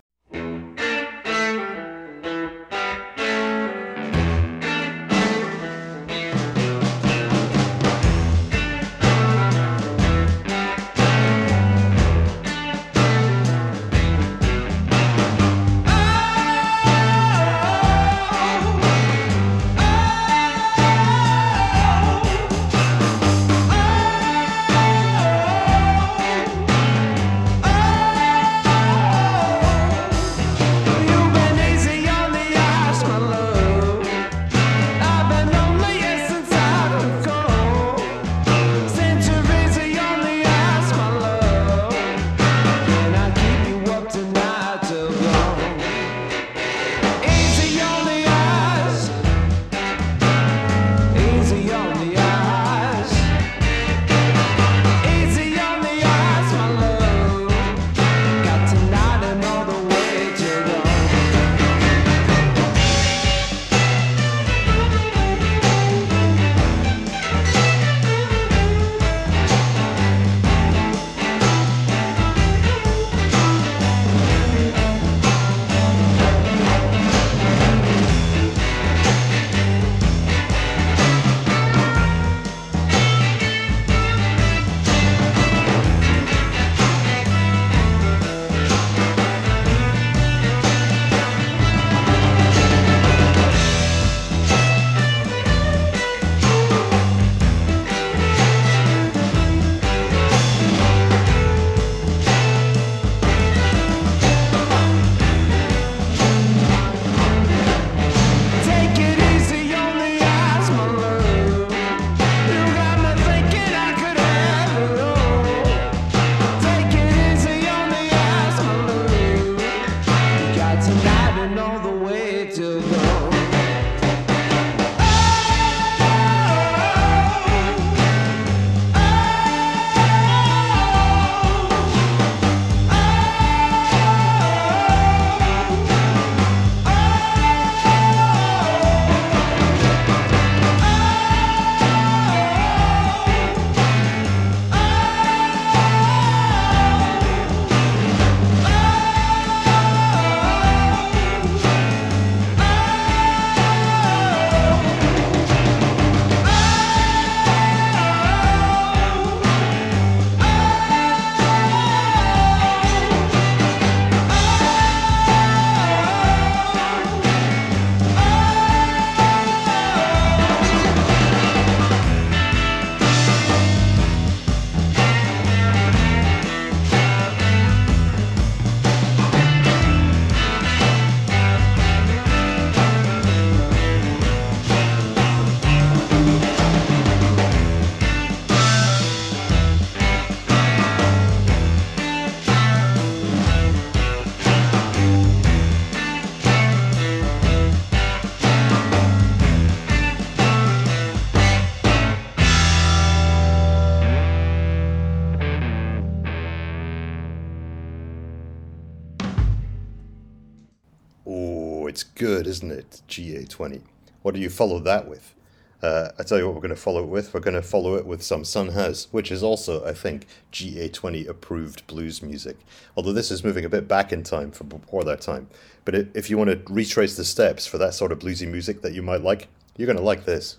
Isn't 212.52 212.70
it? 212.70 213.02
GA20. 213.08 213.80
What 214.20 214.34
do 214.34 214.40
you 214.40 214.50
follow 214.50 214.78
that 214.80 215.08
with? 215.08 215.34
Uh, 215.82 216.10
I 216.18 216.22
tell 216.22 216.38
you 216.38 216.46
what, 216.46 216.54
we're 216.54 216.60
going 216.60 216.74
to 216.74 216.80
follow 216.80 217.02
it 217.02 217.08
with. 217.08 217.34
We're 217.34 217.40
going 217.40 217.56
to 217.56 217.62
follow 217.62 217.96
it 217.96 218.06
with 218.06 218.22
some 218.22 218.44
Son 218.44 218.68
House, 218.68 219.08
which 219.10 219.32
is 219.32 219.42
also, 219.42 219.84
I 219.84 219.92
think, 219.92 220.26
GA20 220.52 221.26
approved 221.28 221.84
blues 221.88 222.22
music. 222.22 222.56
Although 222.96 223.14
this 223.14 223.32
is 223.32 223.42
moving 223.42 223.64
a 223.64 223.68
bit 223.68 223.88
back 223.88 224.12
in 224.12 224.22
time 224.22 224.52
from 224.52 224.68
before 224.68 225.02
that 225.04 225.22
time. 225.22 225.48
But 225.84 225.94
if 226.14 226.30
you 226.30 226.38
want 226.38 226.50
to 226.50 226.72
retrace 226.72 227.16
the 227.16 227.24
steps 227.24 227.66
for 227.66 227.78
that 227.78 227.94
sort 227.94 228.12
of 228.12 228.20
bluesy 228.20 228.48
music 228.48 228.82
that 228.82 228.92
you 228.92 229.02
might 229.02 229.22
like, 229.22 229.48
you're 229.76 229.86
going 229.86 229.98
to 229.98 230.04
like 230.04 230.24
this. 230.24 230.58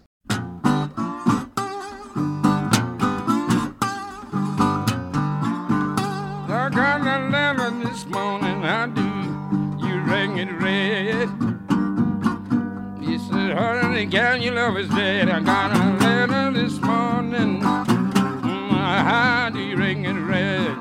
Gal, 14.01 14.37
your 14.37 14.53
love 14.55 14.77
is 14.77 14.89
dead. 14.89 15.29
I 15.29 15.39
got 15.39 15.71
a 15.75 15.97
letter 16.03 16.51
this 16.51 16.79
morning. 16.81 17.61
Mm, 17.61 18.69
How 18.71 19.49
do 19.51 19.59
you 19.59 19.77
ring 19.77 20.05
it 20.05 20.13
red? 20.13 20.77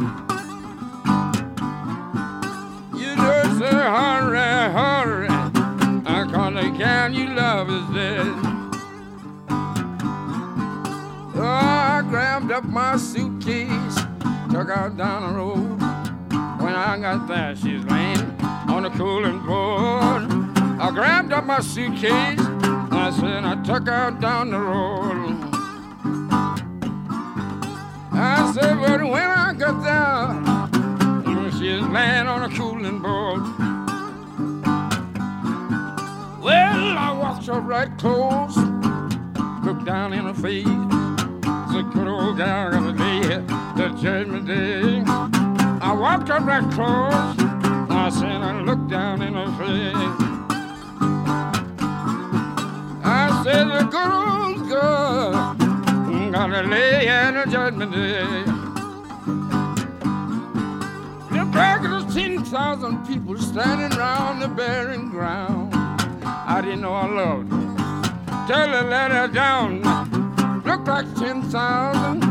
You 2.98 3.14
just 3.16 3.58
say, 3.58 3.70
hurry, 3.70 4.38
hurry. 4.72 5.28
I 5.30 6.26
call 6.30 6.50
the 6.52 6.70
gal, 6.76 7.12
your 7.12 7.30
love 7.34 7.70
is 7.70 7.94
dead. 7.94 8.26
Oh, 11.34 11.42
I 11.44 12.02
grabbed 12.08 12.50
up 12.50 12.64
my 12.64 12.96
suitcase, 12.96 13.96
took 14.50 14.68
out 14.70 14.96
down 14.96 15.32
the 15.32 15.38
road. 15.38 15.80
When 16.60 16.74
I 16.74 16.98
got 17.00 17.26
there, 17.28 17.54
she's 17.56 17.84
laying 17.84 18.20
on 18.68 18.82
the 18.84 18.90
cooling 18.90 19.38
board. 19.46 20.30
I 20.80 20.90
grabbed 20.92 21.32
up 21.32 21.44
my 21.44 21.60
suitcase, 21.60 22.40
I 23.04 23.10
said 23.10 23.44
I 23.44 23.60
took 23.64 23.88
out 23.88 24.20
down 24.20 24.50
the 24.50 24.60
road. 24.60 25.36
I 28.12 28.52
said, 28.54 28.76
but 28.78 29.00
when 29.02 29.28
I 29.28 29.52
got 29.54 29.82
there, 29.82 31.50
she's 31.50 31.82
laying 31.88 32.28
on 32.28 32.44
a 32.44 32.56
cooling 32.56 33.00
board. 33.00 33.42
Well, 36.40 36.96
I 36.96 37.12
walked 37.18 37.48
up 37.48 37.64
right 37.64 37.90
close, 37.98 38.56
looked 39.64 39.84
down 39.84 40.12
in 40.12 40.26
her 40.26 40.34
face. 40.34 40.64
The 40.64 41.90
good 41.92 42.06
old 42.06 42.36
gal 42.36 42.70
gonna 42.70 42.92
day, 42.92 43.42
the 43.76 43.88
judgment 44.00 44.46
day. 44.46 45.02
I 45.82 45.92
walked 45.92 46.30
up 46.30 46.44
right 46.44 46.70
close. 46.70 47.34
I 47.90 48.10
said 48.10 48.42
I 48.42 48.60
looked 48.60 48.88
down 48.88 49.22
in 49.22 49.34
her 49.34 49.50
face. 49.58 50.31
Said 53.42 53.64
the 53.68 53.88
good 53.90 54.12
old 54.12 54.68
girl 54.68 55.56
gonna 56.32 56.62
lay 56.62 57.08
in 57.08 57.34
the 57.34 57.44
judgment 57.50 57.92
day. 57.92 58.44
The 61.30 61.44
back 61.52 61.84
of 61.84 61.90
the 61.90 62.12
ten 62.12 62.44
thousand 62.44 63.06
people 63.06 63.36
standing 63.38 63.96
round 63.98 64.42
the 64.42 64.48
burying 64.48 65.08
ground. 65.10 65.74
I 66.24 66.60
didn't 66.62 66.82
know 66.82 66.94
I 66.94 67.06
loved 67.06 67.52
her. 67.52 68.46
Tell 68.48 68.68
her 68.68 68.88
let 68.88 69.10
her 69.10 69.28
down. 69.28 69.82
Look 70.64 70.86
like 70.86 71.14
ten 71.16 71.42
thousand 71.42 72.22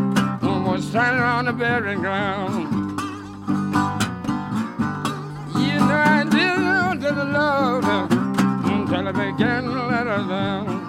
was 0.41 0.87
standing 0.87 1.21
around 1.21 1.45
the 1.45 1.53
burying 1.53 1.99
ground. 1.99 2.71
You 5.55 5.79
know 5.87 6.01
I 6.15 6.23
didn't 6.29 6.63
know 6.63 6.95
that 6.99 7.13
I 7.13 7.23
loved 7.39 7.85
her 7.87 8.07
until 8.71 9.07
I 9.07 9.11
began 9.11 9.63
to 9.63 9.83
let 9.87 10.07
her 10.07 10.27
down. 10.27 10.80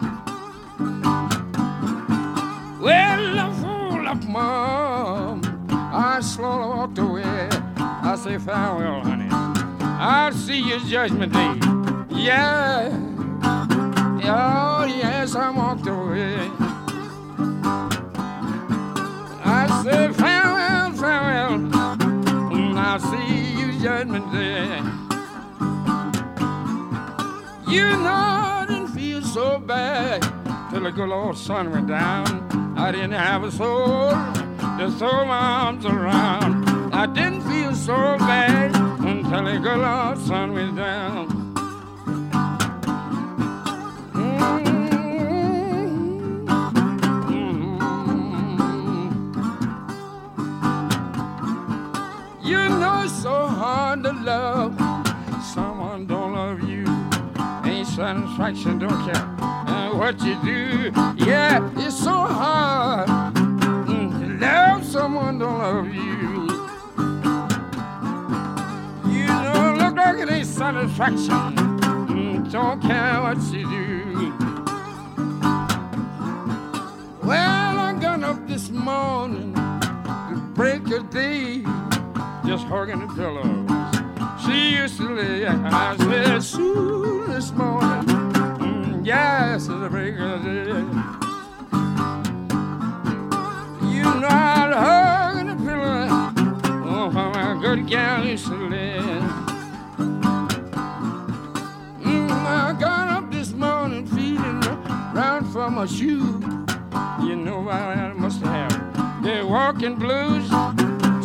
Mom. 4.33 5.43
I 5.71 6.21
slowly 6.23 6.69
walked 6.69 6.99
away. 6.99 7.49
I 7.77 8.17
say 8.17 8.39
farewell, 8.39 9.03
honey. 9.03 9.29
I'll 9.83 10.33
see 10.33 10.61
you 10.61 10.81
judgment 10.89 11.33
day. 11.35 11.55
Yeah. 12.11 12.89
Oh, 14.25 14.85
yes, 14.87 15.35
I 15.35 15.51
walked 15.51 15.87
away. 15.87 16.51
I 19.45 19.83
say 19.85 20.13
farewell, 20.15 20.93
farewell. 20.93 21.59
Mm, 22.53 22.77
I'll 22.77 23.01
see 23.01 23.61
you 23.61 23.79
judgment 23.81 24.33
day. 24.33 24.81
You 27.71 27.85
know 28.05 28.23
I 28.61 28.65
didn't 28.67 28.89
feel 28.89 29.23
so 29.23 29.59
bad 29.59 30.23
till 30.71 30.85
the 30.85 30.91
good 30.91 31.11
old 31.11 31.37
sun 31.37 31.71
went 31.71 31.89
down. 31.89 32.52
I 32.83 32.91
didn't 32.91 33.13
have 33.13 33.45
a 33.45 33.53
soul 33.53 34.11
to 34.11 34.91
throw 34.99 35.25
my 35.25 35.39
arms 35.67 35.87
around. 35.87 36.93
I 36.93 37.07
didn't 37.07 37.43
feel 37.43 37.77
so 37.77 37.95
bad 38.19 38.75
until 38.75 39.45
the 39.45 39.61
good 39.61 39.79
old 39.79 40.19
sun 40.19 40.53
went 40.53 40.75
down. 40.75 41.29
Mm-hmm. 44.13 44.67
You 52.43 52.69
know 52.69 53.03
it's 53.05 53.23
so 53.23 53.47
hard 53.47 54.03
to 54.03 54.13
love 54.13 54.77
someone 55.55 56.07
don't 56.07 56.35
love 56.35 56.61
you. 56.69 56.85
Ain't 57.65 57.87
satisfaction, 57.87 58.81
don't 58.81 59.05
care 59.05 59.42
what 60.03 60.21
you 60.23 60.35
do. 60.43 60.93
Yeah, 61.17 61.71
it's 61.77 61.97
so 61.99 62.11
hard 62.13 63.09
mm, 63.09 64.11
to 64.21 64.45
love 64.45 64.85
someone 64.85 65.39
don't 65.39 65.59
love 65.59 65.87
you. 65.87 66.03
You 69.13 69.27
don't 69.27 69.79
look 69.79 69.97
like 69.97 70.19
it 70.19 70.31
ain't 70.31 70.47
satisfaction. 70.47 71.57
Mm, 72.09 72.51
don't 72.51 72.81
care 72.81 73.21
what 73.23 73.39
you 73.53 73.65
do. 73.71 74.33
Well, 77.23 77.79
I 77.79 77.97
got 78.01 78.23
up 78.23 78.47
this 78.49 78.71
morning 78.71 79.55
to 79.55 80.43
break 80.55 80.89
a 80.89 81.01
day, 81.05 81.63
just 82.45 82.65
hugging 82.67 83.07
the 83.07 83.15
pillows. 83.15 83.93
She 84.45 84.77
used 84.77 84.97
to 84.97 85.09
lay, 85.15 85.47
I 85.47 85.97
said, 85.97 86.43
soon 86.43 87.31
this 87.31 87.53
morning, 87.53 88.22
yes, 89.05 89.63
it's 89.63 89.69
a 89.69 89.89
break 89.89 90.19
of 90.19 90.45
day. 90.45 90.51
You 93.91 94.05
know 94.21 94.29
I'd 94.29 94.73
hug 94.73 95.39
in 95.39 95.47
the 95.49 95.57
pillow, 95.57 96.07
oh, 96.87 97.11
how 97.11 97.31
my 97.31 97.61
good 97.61 97.87
gal 97.87 98.25
used 98.25 98.47
to 98.47 98.55
lay. 98.55 98.99
Mm, 102.01 102.31
I 102.31 102.77
got 102.79 103.09
up 103.09 103.31
this 103.31 103.53
morning 103.53 104.07
feeling 104.07 104.61
round 105.15 105.53
for 105.53 105.71
my 105.71 105.87
shoe. 105.87 106.41
You 107.23 107.37
know 107.37 107.69
I 107.69 108.13
must 108.13 108.41
have 108.43 109.23
the 109.23 109.47
walking 109.47 109.97
blues. 109.97 110.49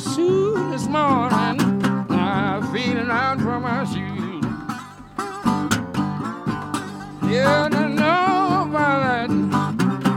Soon 0.01 0.71
this 0.71 0.87
morning, 0.87 1.59
I'm 2.09 2.73
feeling 2.73 3.09
out 3.09 3.39
for 3.39 3.59
my 3.59 3.83
shoes. 3.85 4.16
Yeah, 7.29 7.67
about 7.67 8.71
that. 8.71 9.29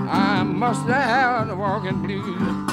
I 0.08 0.44
must 0.44 0.86
have 0.86 1.48
the 1.48 1.56
walking 1.56 2.02
blues. 2.02 2.69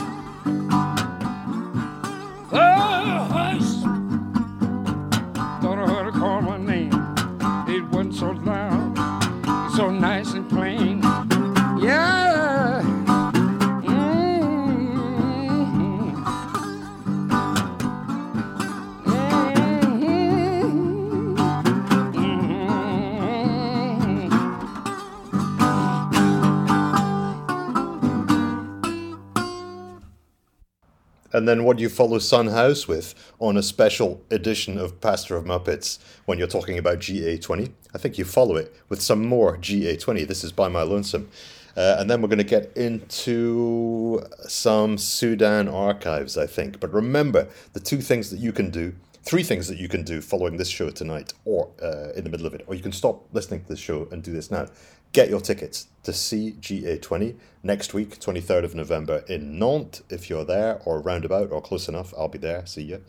And 31.38 31.48
then 31.48 31.64
what 31.64 31.78
do 31.78 31.84
you 31.84 31.90
follow 31.90 32.18
Son 32.18 32.48
House 32.48 32.88
with 32.88 33.14
on 33.38 33.58
a 33.58 33.62
special 33.62 34.20
edition 34.32 34.80
of 34.80 35.00
Pastor 35.02 35.36
of 35.36 35.46
Muppets 35.46 36.00
when 36.26 36.40
you're 36.40 36.48
talking 36.48 36.80
about 36.80 36.98
GA20? 36.98 37.72
I 37.94 37.98
think 38.00 38.18
you 38.18 38.26
follow 38.26 38.56
it 38.56 38.76
with 38.90 39.04
some 39.04 39.24
more 39.24 39.56
GA20. 39.56 40.28
This 40.28 40.44
is 40.44 40.52
By 40.52 40.68
My 40.68 40.82
Lonesome. 40.82 41.30
Uh, 41.78 41.98
and 42.00 42.10
then 42.10 42.24
we're 42.24 42.28
going 42.28 42.40
to 42.40 42.44
get 42.44 42.76
into 42.76 44.26
some 44.48 44.98
Sudan 44.98 45.68
archives, 45.68 46.40
I 46.40 46.48
think. 46.48 46.80
But 46.80 46.92
remember, 46.92 47.48
the 47.74 47.82
two 47.82 48.02
things 48.02 48.32
that 48.32 48.40
you 48.40 48.52
can 48.52 48.72
do 48.72 48.96
three 49.28 49.44
things 49.44 49.68
that 49.68 49.78
you 49.78 49.90
can 49.90 50.04
do 50.04 50.22
following 50.22 50.56
this 50.56 50.70
show 50.70 50.90
tonight 50.90 51.34
or 51.44 51.70
uh, 51.84 52.14
in 52.16 52.24
the 52.24 52.30
middle 52.30 52.48
of 52.48 52.54
it, 52.54 52.64
or 52.66 52.76
you 52.76 52.82
can 52.82 52.94
stop 52.94 53.26
listening 53.34 53.62
to 53.62 53.68
the 53.68 53.76
show 53.76 54.08
and 54.10 54.24
do 54.24 54.32
this 54.32 54.50
now. 54.50 54.66
Get 55.14 55.30
your 55.30 55.42
tickets 55.42 55.88
to 56.04 56.14
see 56.14 56.56
GA20 56.60 57.36
next 57.64 57.94
week, 57.94 58.20
23rd 58.20 58.64
of 58.64 58.76
November 58.76 59.24
in 59.28 59.58
Nantes. 59.58 60.04
If 60.10 60.30
you're 60.30 60.46
there 60.46 60.80
or 60.86 61.02
roundabout 61.02 61.52
or 61.52 61.62
close 61.62 61.88
enough, 61.90 62.14
I'll 62.18 62.28
be 62.28 62.38
there. 62.38 62.66
See 62.66 62.84
you. 62.84 63.04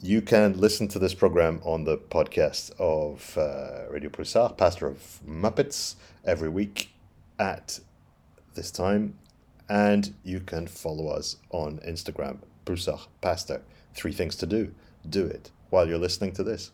You 0.00 0.22
can 0.22 0.60
listen 0.60 0.88
to 0.88 0.98
this 0.98 1.14
program 1.14 1.60
on 1.64 1.84
the 1.84 1.96
podcast 1.96 2.70
of 2.78 3.36
uh, 3.36 3.90
Radio 3.90 4.10
Pulsar, 4.10 4.56
Pastor 4.56 4.86
of 4.86 5.20
Muppets, 5.26 5.96
every 6.24 6.48
week 6.48 6.90
at 7.38 7.80
this 8.54 8.70
time. 8.70 9.18
And 9.68 10.14
you 10.24 10.40
can 10.40 10.66
follow 10.66 11.08
us 11.08 11.36
on 11.50 11.78
Instagram, 11.78 12.38
Pulsar 12.64 13.06
Pastor. 13.20 13.62
Three 13.94 14.12
things 14.12 14.36
to 14.36 14.46
do. 14.46 14.72
Do 15.08 15.26
it 15.26 15.50
while 15.70 15.88
you're 15.88 15.98
listening 15.98 16.32
to 16.32 16.44
this. 16.44 16.70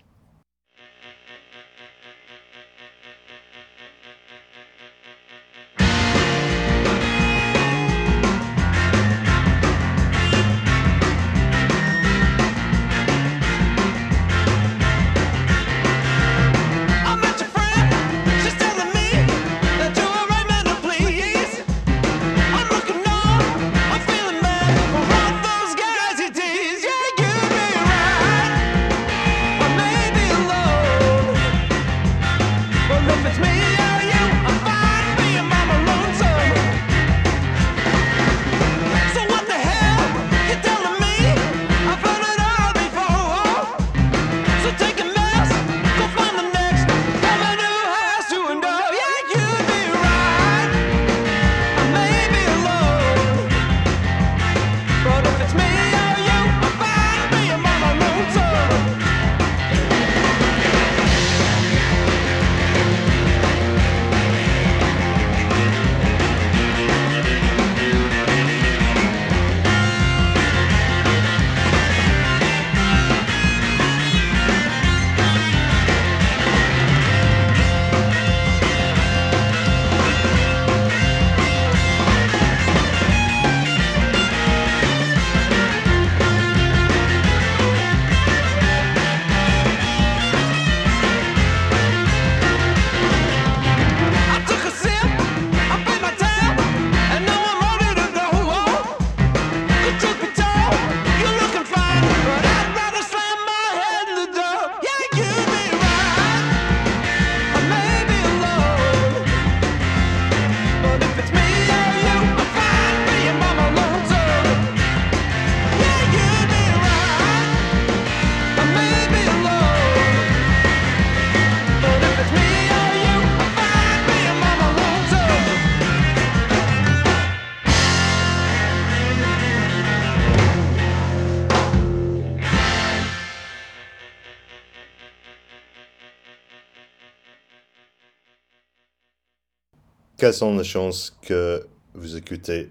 Quelles 140.24 140.32
sont 140.32 140.56
les 140.56 140.64
chances 140.64 141.14
que 141.20 141.66
vous 141.92 142.16
écoutez 142.16 142.70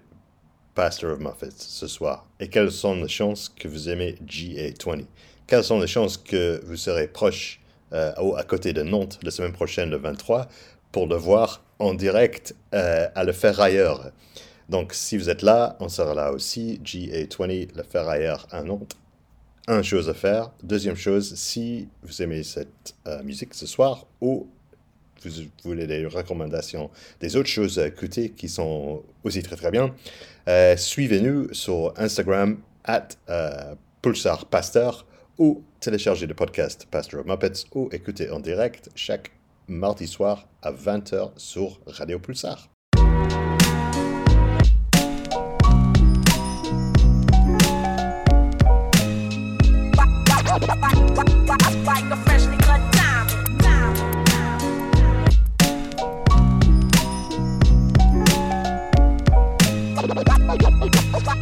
Pastor 0.74 1.12
of 1.12 1.20
Muppets 1.20 1.51
ce 1.56 1.86
soir? 1.86 2.26
Et 2.39 2.47
quelles 2.47 2.72
sont 2.72 2.95
les 2.95 3.08
chances 3.08 3.47
que 3.47 3.68
vous 3.68 3.89
aimez 3.89 4.16
GA20? 4.26 5.06
Quelles 5.45 5.64
sont 5.64 5.80
les 5.80 5.86
chances 5.86 6.18
que 6.18 6.60
vous 6.66 6.78
serez 6.78 7.08
proche 7.08 7.60
euh, 7.91 8.12
au- 8.20 8.36
à 8.36 8.43
côté 8.43 8.74
de 8.74 8.82
Nantes 8.82 9.20
la 9.22 9.30
semaine 9.30 9.51
prochaine, 9.51 9.91
le 9.91 9.97
23, 9.97 10.47
pour 10.91 11.06
le 11.06 11.16
voir 11.16 11.64
en 11.78 11.93
direct 11.93 12.56
euh, 12.74 13.08
à 13.14 13.24
Le 13.24 13.34
Ferrailleur? 13.34 14.10
Donc, 14.68 14.91
si 14.95 15.16
vous 15.16 15.30
êtes 15.30 15.43
là, 15.43 15.78
on 15.80 15.89
sera 15.89 16.16
là 16.16 16.32
aussi. 16.32 16.82
GA20, 16.84 17.76
Le 17.76 17.84
Ferrailleur 17.84 18.47
à 18.49 18.64
Nantes. 18.64 18.95
Un 19.68 19.84
chose 19.84 20.10
à 20.10 20.16
faire. 20.16 20.49
Deuxième 20.64 20.95
chose, 20.95 21.36
si 21.36 21.88
vous 22.01 22.20
aimez 22.24 22.41
cette 22.41 22.95
euh, 23.06 23.22
musique 23.22 23.54
ce 23.54 23.68
soir 23.68 24.08
ou 24.22 24.47
vous 25.30 25.50
voulez 25.64 25.88
des 25.88 26.06
recommandations 26.06 26.90
des 27.20 27.36
autres 27.36 27.50
choses 27.50 27.80
à 27.80 27.88
écouter 27.88 28.30
qui 28.30 28.50
sont 28.50 29.04
aussi 29.24 29.42
très 29.44 29.56
très 29.56 29.72
bien, 29.72 29.94
euh, 30.48 30.76
suivez-nous 30.78 31.54
sur 31.54 31.94
Instagram 31.98 32.58
at 32.84 33.10
euh, 33.30 33.76
Pulsar 34.02 34.46
Pasteur 34.46 35.06
ou 35.38 35.64
téléchargez 35.80 36.28
le 36.28 36.34
podcast 36.34 36.88
Pastor 36.90 37.22
of 37.22 37.26
Muppets 37.26 37.66
ou 37.74 37.90
écoutez 37.92 38.30
en 38.30 38.40
direct 38.40 38.90
chaque 38.96 39.32
mardi 39.68 40.08
soir 40.08 40.48
à 40.62 40.72
20h 40.72 41.32
sur 41.38 41.80
Radio 41.88 42.20
Pulsar. 42.20 42.70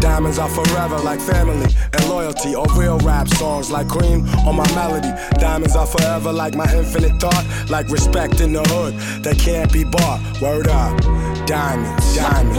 Diamonds 0.00 0.38
are 0.38 0.48
forever 0.48 0.98
like 0.98 1.20
family 1.20 1.66
and 1.92 2.08
loyalty, 2.08 2.54
or 2.54 2.66
real 2.76 2.98
rap 3.00 3.28
songs 3.28 3.70
like 3.70 3.88
cream 3.88 4.28
or 4.46 4.52
my 4.52 4.68
melody. 4.74 5.10
Diamonds 5.38 5.76
are 5.76 5.86
forever 5.86 6.32
like 6.32 6.54
my 6.54 6.72
infinite 6.74 7.20
thought, 7.20 7.44
like 7.68 7.88
respect 7.88 8.40
in 8.40 8.52
the 8.52 8.62
hood 8.68 8.94
that 9.22 9.38
can't 9.38 9.72
be 9.72 9.84
bought. 9.84 10.20
Word 10.40 10.68
up, 10.68 11.00
diamonds, 11.46 12.16
diamonds. 12.16 12.56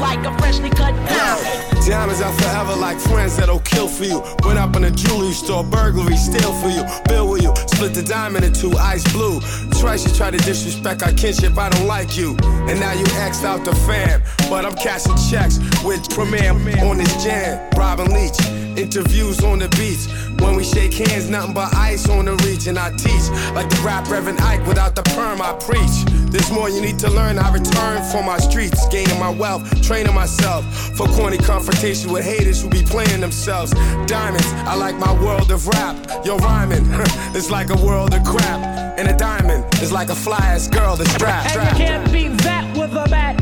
Like 0.00 0.26
a 0.26 0.38
freshly 0.38 0.70
cut 0.70 0.94
diamond. 1.08 1.86
Diamonds 1.86 2.20
are 2.20 2.32
forever 2.34 2.76
like 2.76 2.98
friends 2.98 3.36
that'll 3.36 3.58
kill 3.60 3.88
for 3.88 4.04
you. 4.04 4.20
Went 4.44 4.58
up 4.58 4.76
in 4.76 4.84
a 4.84 4.90
jewelry 4.90 5.32
store, 5.32 5.64
burglary, 5.64 6.16
steal 6.16 6.52
for 6.60 6.68
you, 6.68 6.84
bill 7.08 7.28
with 7.28 7.42
you. 7.42 7.52
Split 7.66 7.92
the 7.92 8.02
diamond 8.02 8.44
in 8.44 8.52
two, 8.52 8.72
ice 8.78 9.02
blue. 9.12 9.40
Twice 9.80 10.06
you 10.06 10.14
try 10.14 10.30
to 10.30 10.38
disrespect 10.38 11.02
our 11.02 11.12
kinship, 11.12 11.58
I 11.58 11.70
don't 11.70 11.88
like 11.88 12.16
you. 12.16 12.36
And 12.68 12.78
now 12.78 12.92
you 12.92 13.04
axed 13.16 13.42
out 13.44 13.64
the 13.64 13.74
fam. 13.74 14.22
But 14.48 14.64
I'm 14.64 14.74
cashing 14.76 15.16
checks 15.28 15.58
with 15.84 16.08
Premier 16.10 16.52
on 16.52 16.98
this 16.98 17.24
jam. 17.24 17.70
Robin 17.76 18.12
Leach, 18.12 18.38
interviews 18.78 19.42
on 19.44 19.58
the 19.58 19.68
beats. 19.70 20.06
When 20.42 20.56
we 20.56 20.64
shake 20.64 20.94
hands, 20.94 21.28
nothing 21.28 21.54
but 21.54 21.74
ice 21.74 22.08
on 22.08 22.24
the 22.24 22.34
reach, 22.44 22.66
and 22.66 22.78
I 22.78 22.90
teach 22.96 23.28
like 23.54 23.68
the 23.68 23.80
rap 23.84 24.08
Reverend 24.10 24.40
Ike 24.40 24.66
without 24.66 24.94
the 24.96 25.02
perm. 25.02 25.40
I 25.40 25.52
preach. 25.54 26.12
There's 26.32 26.50
more 26.50 26.70
you 26.70 26.80
need 26.80 26.98
to 27.00 27.10
learn. 27.10 27.38
I 27.38 27.52
return 27.52 28.02
for 28.10 28.22
my 28.22 28.38
streets, 28.38 28.88
gaining 28.88 29.20
my 29.20 29.28
wealth, 29.28 29.62
training 29.82 30.14
myself 30.14 30.64
for 30.96 31.06
corny 31.08 31.36
confrontation 31.36 32.10
with 32.10 32.24
haters 32.24 32.62
who 32.62 32.70
be 32.70 32.82
playing 32.82 33.20
themselves. 33.20 33.72
Diamonds, 34.06 34.46
I 34.66 34.74
like 34.74 34.96
my 34.96 35.12
world 35.22 35.50
of 35.50 35.68
rap. 35.68 36.24
Yo, 36.24 36.38
rhyming, 36.38 36.86
it's 37.36 37.50
like 37.50 37.70
a 37.70 37.76
world 37.84 38.14
of 38.14 38.24
crap. 38.24 38.60
And 38.98 39.08
a 39.08 39.16
diamond 39.16 39.64
is 39.82 39.92
like 39.92 40.08
a 40.08 40.14
fly 40.14 40.38
ass 40.38 40.68
girl 40.68 40.96
that's 40.96 41.12
strapped. 41.12 41.56
And 41.56 41.78
you 41.78 41.84
can't 41.84 42.12
beat 42.12 42.42
that 42.42 42.76
with 42.76 42.92
a 42.92 43.08
bat. 43.08 43.41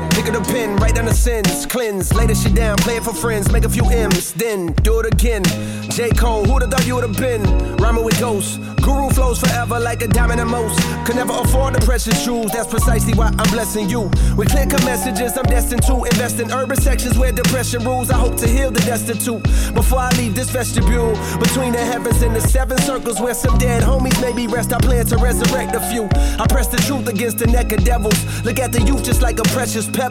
Pick 0.21 0.35
up 0.35 0.45
the 0.45 0.53
pen, 0.53 0.75
write 0.75 0.93
down 0.93 1.05
the 1.05 1.15
sins, 1.15 1.65
cleanse, 1.65 2.13
lay 2.13 2.27
the 2.27 2.35
shit 2.35 2.53
down, 2.53 2.77
play 2.77 2.97
it 2.97 3.03
for 3.03 3.11
friends, 3.11 3.51
make 3.51 3.65
a 3.65 3.69
few 3.69 3.83
M's, 3.89 4.33
then 4.33 4.67
do 4.83 4.99
it 4.99 5.11
again. 5.11 5.41
J. 5.89 6.11
Cole, 6.11 6.45
who'da 6.45 6.67
thought 6.67 6.85
you 6.85 6.93
would've 6.93 7.17
been? 7.17 7.41
Rhyming 7.77 8.05
with 8.05 8.19
ghosts. 8.19 8.59
Guru 8.83 9.09
flows 9.09 9.39
forever 9.39 9.79
like 9.79 10.01
a 10.01 10.07
diamond 10.07 10.39
in 10.39 10.47
most. 10.47 10.79
Could 11.05 11.15
never 11.15 11.33
afford 11.33 11.73
the 11.73 11.81
precious 11.85 12.23
jewels, 12.23 12.51
that's 12.51 12.67
precisely 12.67 13.13
why 13.13 13.33
I'm 13.37 13.49
blessing 13.51 13.89
you. 13.89 14.11
With 14.37 14.49
clear 14.49 14.67
cut 14.67 14.83
messages, 14.85 15.37
I'm 15.37 15.45
destined 15.45 15.83
to 15.83 16.03
invest 16.03 16.39
in 16.39 16.51
urban 16.51 16.77
sections 16.77 17.17
where 17.17 17.31
depression 17.31 17.83
rules. 17.83 18.11
I 18.11 18.17
hope 18.17 18.37
to 18.37 18.47
heal 18.47 18.69
the 18.69 18.81
destitute 18.81 19.41
before 19.73 19.99
I 19.99 20.09
leave 20.17 20.35
this 20.35 20.49
vestibule. 20.51 21.13
Between 21.39 21.71
the 21.73 21.79
heavens 21.79 22.21
and 22.21 22.35
the 22.35 22.41
seven 22.41 22.77
circles 22.79 23.19
where 23.19 23.33
some 23.33 23.57
dead 23.57 23.81
homies 23.81 24.19
maybe 24.21 24.45
rest, 24.47 24.71
I 24.71 24.79
plan 24.79 25.05
to 25.07 25.17
resurrect 25.17 25.73
a 25.75 25.79
few. 25.91 26.05
I 26.39 26.45
press 26.47 26.67
the 26.67 26.77
truth 26.77 27.07
against 27.07 27.39
the 27.39 27.47
neck 27.47 27.71
of 27.71 27.83
devils. 27.83 28.19
Look 28.43 28.59
at 28.59 28.71
the 28.71 28.81
youth 28.81 29.03
just 29.03 29.21
like 29.21 29.39
a 29.39 29.43
precious 29.55 29.87
pebble, 29.87 30.10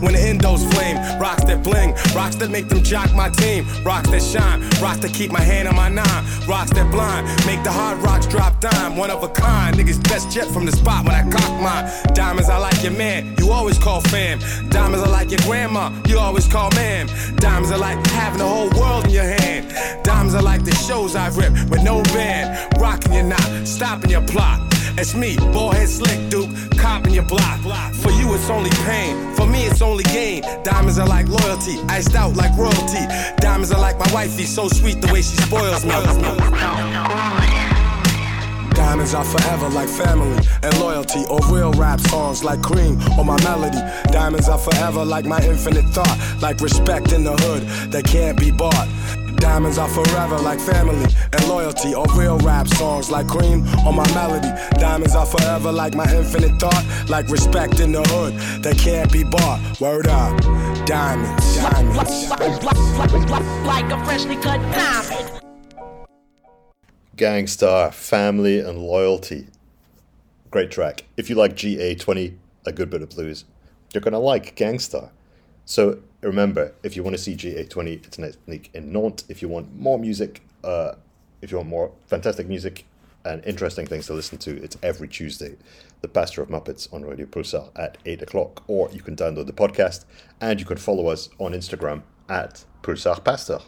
when 0.00 0.12
the 0.14 0.18
endos 0.18 0.62
flame. 0.74 0.96
Rocks 1.20 1.44
that 1.44 1.62
bling, 1.62 1.94
rocks 2.14 2.36
that 2.36 2.50
make 2.50 2.68
them 2.68 2.82
jock 2.82 3.12
my 3.14 3.28
team, 3.30 3.66
rocks 3.84 4.10
that 4.10 4.22
shine, 4.22 4.60
rocks 4.80 4.98
that 4.98 5.12
keep 5.12 5.30
my 5.30 5.40
hand 5.40 5.68
on 5.68 5.76
my 5.76 5.88
nine, 5.88 6.24
rocks 6.46 6.70
that 6.70 6.90
blind, 6.90 7.26
make 7.46 7.62
the 7.64 7.72
hard 7.72 7.98
rocks 7.98 8.26
drop 8.26 8.60
dime. 8.60 8.96
One 8.96 9.10
of 9.10 9.22
a 9.22 9.28
kind, 9.28 9.76
niggas 9.76 10.02
best 10.08 10.30
jet 10.30 10.48
from 10.48 10.64
the 10.66 10.72
spot 10.72 11.04
when 11.04 11.14
I 11.14 11.22
cock 11.30 11.52
mine. 11.60 12.14
Diamonds, 12.14 12.48
I 12.48 12.58
like 12.58 12.82
your 12.82 12.92
man, 12.92 13.34
you 13.38 13.50
always 13.50 13.78
call 13.78 14.00
fam. 14.00 14.38
Diamonds, 14.70 15.04
I 15.06 15.10
like 15.10 15.30
your 15.30 15.40
grandma, 15.40 15.92
you 16.06 16.18
always 16.18 16.46
call 16.46 16.70
ma'am. 16.72 17.08
Diamonds 17.36 17.70
are 17.70 17.78
like 17.78 17.98
having 18.08 18.38
the 18.38 18.46
whole 18.46 18.70
world 18.80 19.04
in 19.06 19.10
your 19.10 19.24
hand. 19.24 19.72
Diamonds 20.04 20.34
are 20.34 20.42
like 20.42 20.64
the 20.64 20.74
shows 20.74 21.16
I've 21.16 21.36
ripped 21.36 21.70
with 21.70 21.82
no 21.82 22.02
band. 22.14 22.72
Rocking 22.80 23.12
your 23.12 23.24
knot, 23.24 23.66
stopping 23.66 24.10
your 24.10 24.26
plot. 24.26 24.60
It's 25.00 25.14
me, 25.14 25.36
ballhead 25.54 25.86
slick 25.86 26.28
duke, 26.28 26.50
copping 26.76 27.14
your 27.14 27.24
block. 27.24 27.60
For 27.94 28.10
you, 28.10 28.34
it's 28.34 28.50
only 28.50 28.70
pain. 28.84 29.34
For 29.34 29.46
me, 29.46 29.66
it's 29.66 29.80
only 29.80 29.87
gain. 29.96 30.42
Diamonds 30.62 30.98
are 30.98 31.06
like 31.06 31.28
loyalty, 31.28 31.78
iced 31.88 32.14
out 32.14 32.36
like 32.36 32.56
royalty. 32.56 33.06
Diamonds 33.38 33.72
are 33.72 33.80
like 33.80 33.98
my 33.98 34.12
wifey, 34.12 34.44
so 34.44 34.68
sweet 34.68 35.00
the 35.00 35.12
way 35.12 35.22
she 35.22 35.36
spoils 35.36 35.84
me. 35.84 35.92
Diamonds 38.74 39.14
are 39.14 39.24
forever 39.24 39.68
like 39.70 39.88
family 39.88 40.44
and 40.62 40.78
loyalty, 40.78 41.24
or 41.30 41.40
real 41.50 41.72
rap 41.72 42.00
songs 42.00 42.44
like 42.44 42.62
cream 42.62 43.00
or 43.18 43.24
my 43.24 43.42
melody. 43.42 43.80
Diamonds 44.12 44.48
are 44.48 44.58
forever 44.58 45.04
like 45.04 45.24
my 45.24 45.40
infinite 45.42 45.86
thought, 45.86 46.18
like 46.40 46.60
respect 46.60 47.12
in 47.12 47.24
the 47.24 47.36
hood 47.36 47.62
that 47.92 48.04
can't 48.04 48.38
be 48.38 48.50
bought. 48.50 48.88
Diamonds 49.38 49.78
are 49.78 49.88
forever 49.88 50.38
like 50.38 50.60
family 50.60 51.06
and 51.32 51.48
loyalty, 51.48 51.94
or 51.94 52.06
real 52.14 52.38
rap 52.38 52.68
songs 52.68 53.10
like 53.10 53.26
cream 53.28 53.66
or 53.86 53.92
my 53.92 54.06
melody. 54.14 54.50
Diamonds 54.78 55.14
are 55.14 55.26
forever 55.26 55.72
like 55.72 55.94
my 55.94 56.12
infinite 56.14 56.58
thought, 56.60 56.84
like 57.08 57.28
respect 57.28 57.80
in 57.80 57.92
the 57.92 58.02
hood 58.02 58.34
that 58.62 58.78
can't 58.78 59.12
be 59.12 59.24
bought. 59.24 59.80
Word 59.80 60.06
up, 60.06 60.40
diamonds, 60.86 61.56
diamonds. 61.56 61.96
Like 63.66 63.90
a 63.92 64.04
freshly 64.04 64.36
cut 64.36 64.60
diamond. 64.72 65.40
Gang 67.16 67.46
Starr, 67.46 67.90
Family 67.90 68.60
and 68.60 68.78
Loyalty. 68.78 69.48
Great 70.50 70.70
track. 70.70 71.04
If 71.16 71.28
you 71.28 71.36
like 71.36 71.56
GA20, 71.56 72.34
a 72.64 72.72
good 72.72 72.90
bit 72.90 73.02
of 73.02 73.10
blues, 73.10 73.44
you're 73.92 74.00
going 74.00 74.12
to 74.12 74.18
like 74.18 74.54
Gang 74.54 74.78
Starr. 74.78 75.10
So 75.64 75.98
remember, 76.22 76.74
if 76.82 76.96
you 76.96 77.02
want 77.02 77.16
to 77.16 77.22
see 77.22 77.34
GA20, 77.34 78.06
it's 78.06 78.18
next 78.18 78.38
week 78.46 78.70
in 78.74 78.92
Nantes. 78.92 79.24
If 79.28 79.42
you 79.42 79.48
want 79.48 79.74
more 79.78 79.98
music, 79.98 80.42
uh, 80.64 80.92
if 81.42 81.50
you 81.50 81.58
want 81.58 81.68
more 81.68 81.92
fantastic 82.06 82.48
music 82.48 82.84
and 83.24 83.44
interesting 83.44 83.86
things 83.86 84.06
to 84.06 84.14
listen 84.14 84.38
to, 84.38 84.62
it's 84.62 84.76
every 84.82 85.08
Tuesday. 85.08 85.56
The 86.00 86.08
Pastor 86.08 86.42
of 86.42 86.48
Muppets 86.48 86.92
on 86.92 87.04
Radio 87.04 87.26
Pulsar 87.26 87.70
at 87.76 87.98
8 88.06 88.22
o'clock. 88.22 88.62
Or 88.66 88.88
you 88.92 89.02
can 89.02 89.16
download 89.16 89.46
the 89.46 89.52
podcast 89.52 90.04
and 90.40 90.60
you 90.60 90.66
can 90.66 90.76
follow 90.76 91.08
us 91.08 91.28
on 91.38 91.52
Instagram 91.52 92.02
at 92.28 92.64
Pulsar 92.82 93.22
Pastor. 93.24 93.58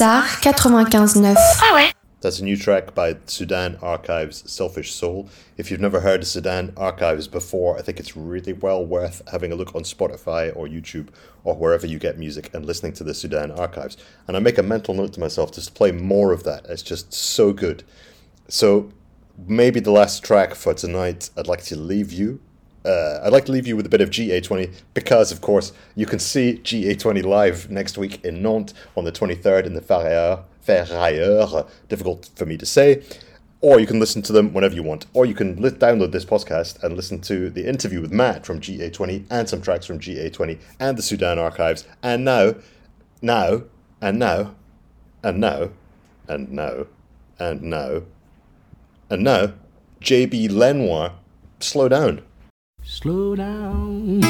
Pulsar 0.00 0.22
95.9. 0.40 1.34
Ah 1.36 1.74
ouais 1.74 1.92
That's 2.22 2.40
a 2.40 2.44
new 2.44 2.56
track 2.56 2.94
by 2.94 3.16
Sudan 3.26 3.76
Archives 3.82 4.50
Selfish 4.50 4.92
Soul. 4.92 5.28
If 5.58 5.70
you've 5.70 5.80
never 5.80 6.00
heard 6.00 6.22
of 6.22 6.26
Sudan 6.26 6.72
Archives 6.74 7.28
before, 7.28 7.78
I 7.78 7.82
think 7.82 8.00
it's 8.00 8.16
really 8.16 8.54
well 8.54 8.82
worth 8.82 9.20
having 9.30 9.52
a 9.52 9.54
look 9.54 9.74
on 9.74 9.82
Spotify 9.82 10.56
or 10.56 10.66
YouTube 10.66 11.08
or 11.44 11.54
wherever 11.54 11.86
you 11.86 11.98
get 11.98 12.18
music 12.18 12.48
and 12.54 12.64
listening 12.64 12.94
to 12.94 13.04
the 13.04 13.12
Sudan 13.12 13.50
Archives. 13.50 13.98
And 14.26 14.38
I 14.38 14.40
make 14.40 14.56
a 14.56 14.62
mental 14.62 14.94
note 14.94 15.12
to 15.14 15.20
myself 15.20 15.52
just 15.52 15.68
to 15.68 15.74
play 15.74 15.92
more 15.92 16.32
of 16.32 16.44
that. 16.44 16.64
It's 16.70 16.82
just 16.82 17.12
so 17.12 17.52
good. 17.52 17.84
So 18.48 18.90
maybe 19.46 19.80
the 19.80 19.92
last 19.92 20.24
track 20.24 20.54
for 20.54 20.72
tonight, 20.72 21.28
I'd 21.36 21.46
like 21.46 21.64
to 21.64 21.76
leave 21.76 22.10
you. 22.10 22.40
Uh, 22.84 23.20
I'd 23.22 23.32
like 23.32 23.44
to 23.46 23.52
leave 23.52 23.66
you 23.66 23.76
with 23.76 23.86
a 23.86 23.90
bit 23.90 24.00
of 24.00 24.10
GA20 24.10 24.72
because, 24.94 25.30
of 25.32 25.40
course, 25.40 25.72
you 25.94 26.06
can 26.06 26.18
see 26.18 26.60
GA20 26.62 27.24
live 27.24 27.70
next 27.70 27.98
week 27.98 28.24
in 28.24 28.42
Nantes 28.42 28.74
on 28.96 29.04
the 29.04 29.12
23rd 29.12 29.66
in 29.66 29.74
the 29.74 29.80
Ferrailleur. 29.80 30.44
Ferrailleur, 30.66 31.68
difficult 31.88 32.30
for 32.34 32.46
me 32.46 32.56
to 32.56 32.66
say. 32.66 33.02
Or 33.62 33.78
you 33.78 33.86
can 33.86 34.00
listen 34.00 34.22
to 34.22 34.32
them 34.32 34.54
whenever 34.54 34.74
you 34.74 34.82
want. 34.82 35.04
Or 35.12 35.26
you 35.26 35.34
can 35.34 35.60
li- 35.60 35.70
download 35.70 36.12
this 36.12 36.24
podcast 36.24 36.82
and 36.82 36.96
listen 36.96 37.20
to 37.22 37.50
the 37.50 37.68
interview 37.68 38.00
with 38.00 38.12
Matt 38.12 38.46
from 38.46 38.60
GA20 38.60 39.26
and 39.30 39.46
some 39.46 39.60
tracks 39.60 39.84
from 39.84 40.00
GA20 40.00 40.58
and 40.78 40.96
the 40.96 41.02
Sudan 41.02 41.38
archives. 41.38 41.86
And 42.02 42.24
now, 42.24 42.54
now, 43.20 43.64
and 44.00 44.18
now, 44.18 44.54
and 45.22 45.38
now, 45.38 45.70
and 46.26 46.50
now, 46.50 46.86
and 47.38 47.62
now, 47.62 48.02
and 49.10 49.24
now, 49.24 49.52
JB 50.00 50.50
Lenoir, 50.50 51.12
slow 51.58 51.88
down. 51.88 52.22
Slow 52.92 53.36
down, 53.36 54.20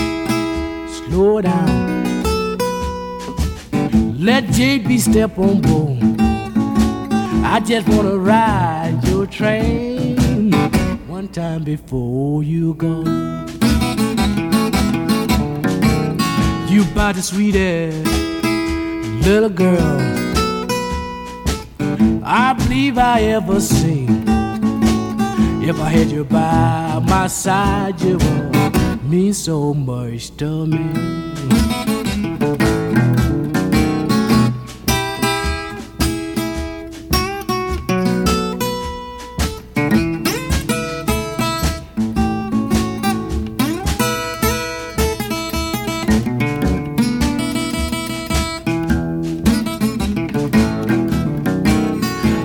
slow 0.86 1.40
down. 1.40 2.58
Let 4.22 4.44
JB 4.52 4.98
step 5.00 5.38
on 5.38 5.62
board. 5.62 6.20
I 7.42 7.58
just 7.64 7.88
wanna 7.88 8.18
ride 8.18 9.00
your 9.04 9.26
train 9.26 10.52
one 11.08 11.28
time 11.28 11.64
before 11.64 12.42
you 12.42 12.74
go. 12.74 12.98
You 16.68 16.82
about 16.82 17.14
the 17.14 17.22
sweetest 17.22 18.04
little 19.26 19.48
girl 19.48 20.00
I 22.22 22.52
believe 22.58 22.98
I 22.98 23.22
ever 23.22 23.58
seen. 23.58 24.39
If 25.70 25.78
I 25.80 25.88
had 25.88 26.10
you 26.10 26.24
by 26.24 27.00
my 27.06 27.28
side, 27.28 28.00
you 28.00 28.18
would 28.18 29.04
mean 29.04 29.32
so 29.32 29.72
much 29.72 30.36
to 30.38 30.66
me. 30.66 30.82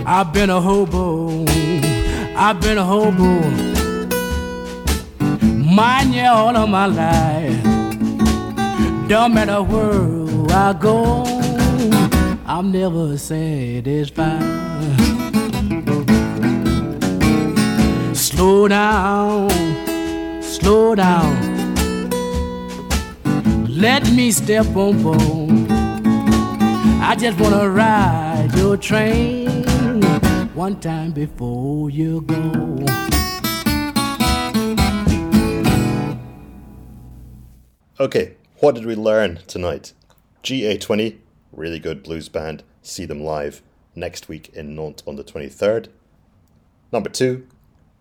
I've 0.05 0.31
been 0.31 0.51
a 0.51 0.61
hobo. 0.61 1.14
I've 2.47 2.61
been 2.61 2.77
a 2.77 2.83
hobo. 2.83 3.39
Mine 5.79 6.13
yeah 6.13 6.31
all 6.31 6.55
of 6.55 6.69
my 6.69 6.85
life. 6.85 7.63
Don't 9.07 9.33
matter 9.33 9.63
where 9.63 10.55
I 10.55 10.73
go. 10.73 11.23
I'm 12.45 12.71
never 12.71 13.17
satisfied. 13.17 14.43
Slow 18.15 18.67
down, 18.67 19.49
slow 20.43 20.93
down. 20.93 21.33
Let 23.67 24.03
me 24.11 24.29
step 24.29 24.67
on 24.75 25.01
board. 25.01 25.67
I 27.01 27.15
just 27.17 27.39
wanna 27.39 27.67
ride 27.67 28.51
your 28.55 28.77
train 28.77 29.44
one 30.55 30.79
time 30.79 31.11
before 31.11 31.89
you 31.89 32.21
go. 32.21 32.85
Okay, 37.99 38.37
what 38.59 38.75
did 38.75 38.85
we 38.85 38.95
learn 38.95 39.39
tonight? 39.47 39.91
GA20, 40.43 41.17
really 41.51 41.79
good 41.79 42.03
blues 42.03 42.29
band. 42.29 42.63
See 42.81 43.05
them 43.05 43.19
live 43.19 43.61
next 43.95 44.29
week 44.29 44.49
in 44.53 44.75
Nantes 44.75 45.03
on 45.05 45.17
the 45.17 45.25
23rd. 45.25 45.89
Number 46.91 47.09
two, 47.09 47.45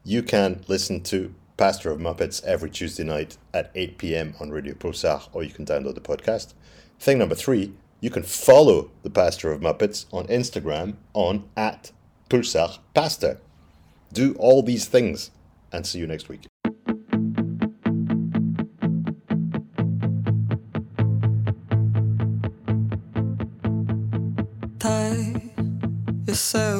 you 0.04 0.22
can 0.22 0.64
listen 0.68 1.02
to 1.04 1.34
Pastor 1.56 1.90
of 1.90 1.98
Muppets 1.98 2.44
every 2.44 2.70
Tuesday 2.70 3.04
night 3.04 3.36
at 3.52 3.72
8 3.74 3.98
pm 3.98 4.34
on 4.40 4.50
Radio 4.50 4.74
Pulsar, 4.74 5.28
or 5.32 5.42
you 5.42 5.50
can 5.50 5.66
download 5.66 5.94
the 5.94 6.00
podcast. 6.00 6.54
Thing 7.00 7.18
number 7.18 7.34
three, 7.34 7.72
you 8.00 8.10
can 8.10 8.22
follow 8.22 8.90
the 9.02 9.10
Pastor 9.10 9.50
of 9.50 9.60
Muppets 9.60 10.06
on 10.12 10.26
Instagram 10.28 10.94
on 11.14 11.48
at 11.56 11.90
Pulsar 12.34 12.78
Pastor. 12.94 13.38
Do 14.12 14.34
all 14.40 14.60
these 14.64 14.86
things 14.86 15.30
and 15.70 15.86
see 15.86 16.00
you 16.00 16.08
next 16.08 16.28
week. 16.28 16.48
tie 24.80 25.40
yourself 26.26 26.73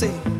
say 0.00 0.39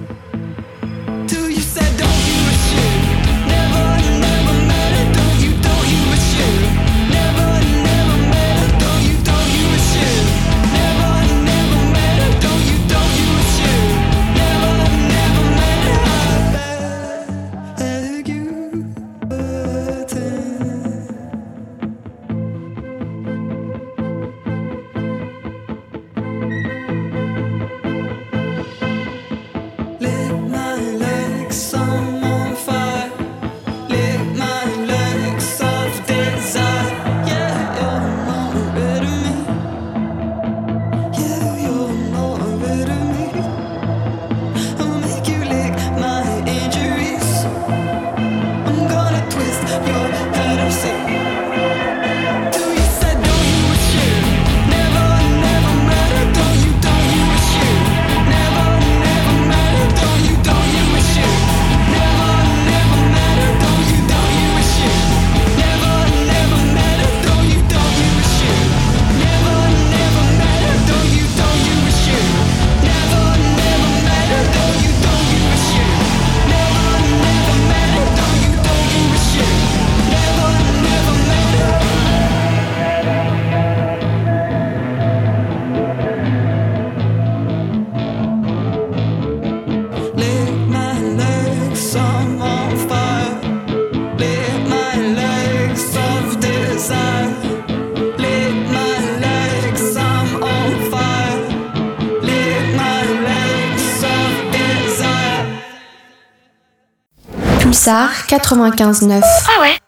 Pulsar 107.91 108.09
95.9. 108.29 109.21
Ah 109.49 109.61
ouais 109.63 109.80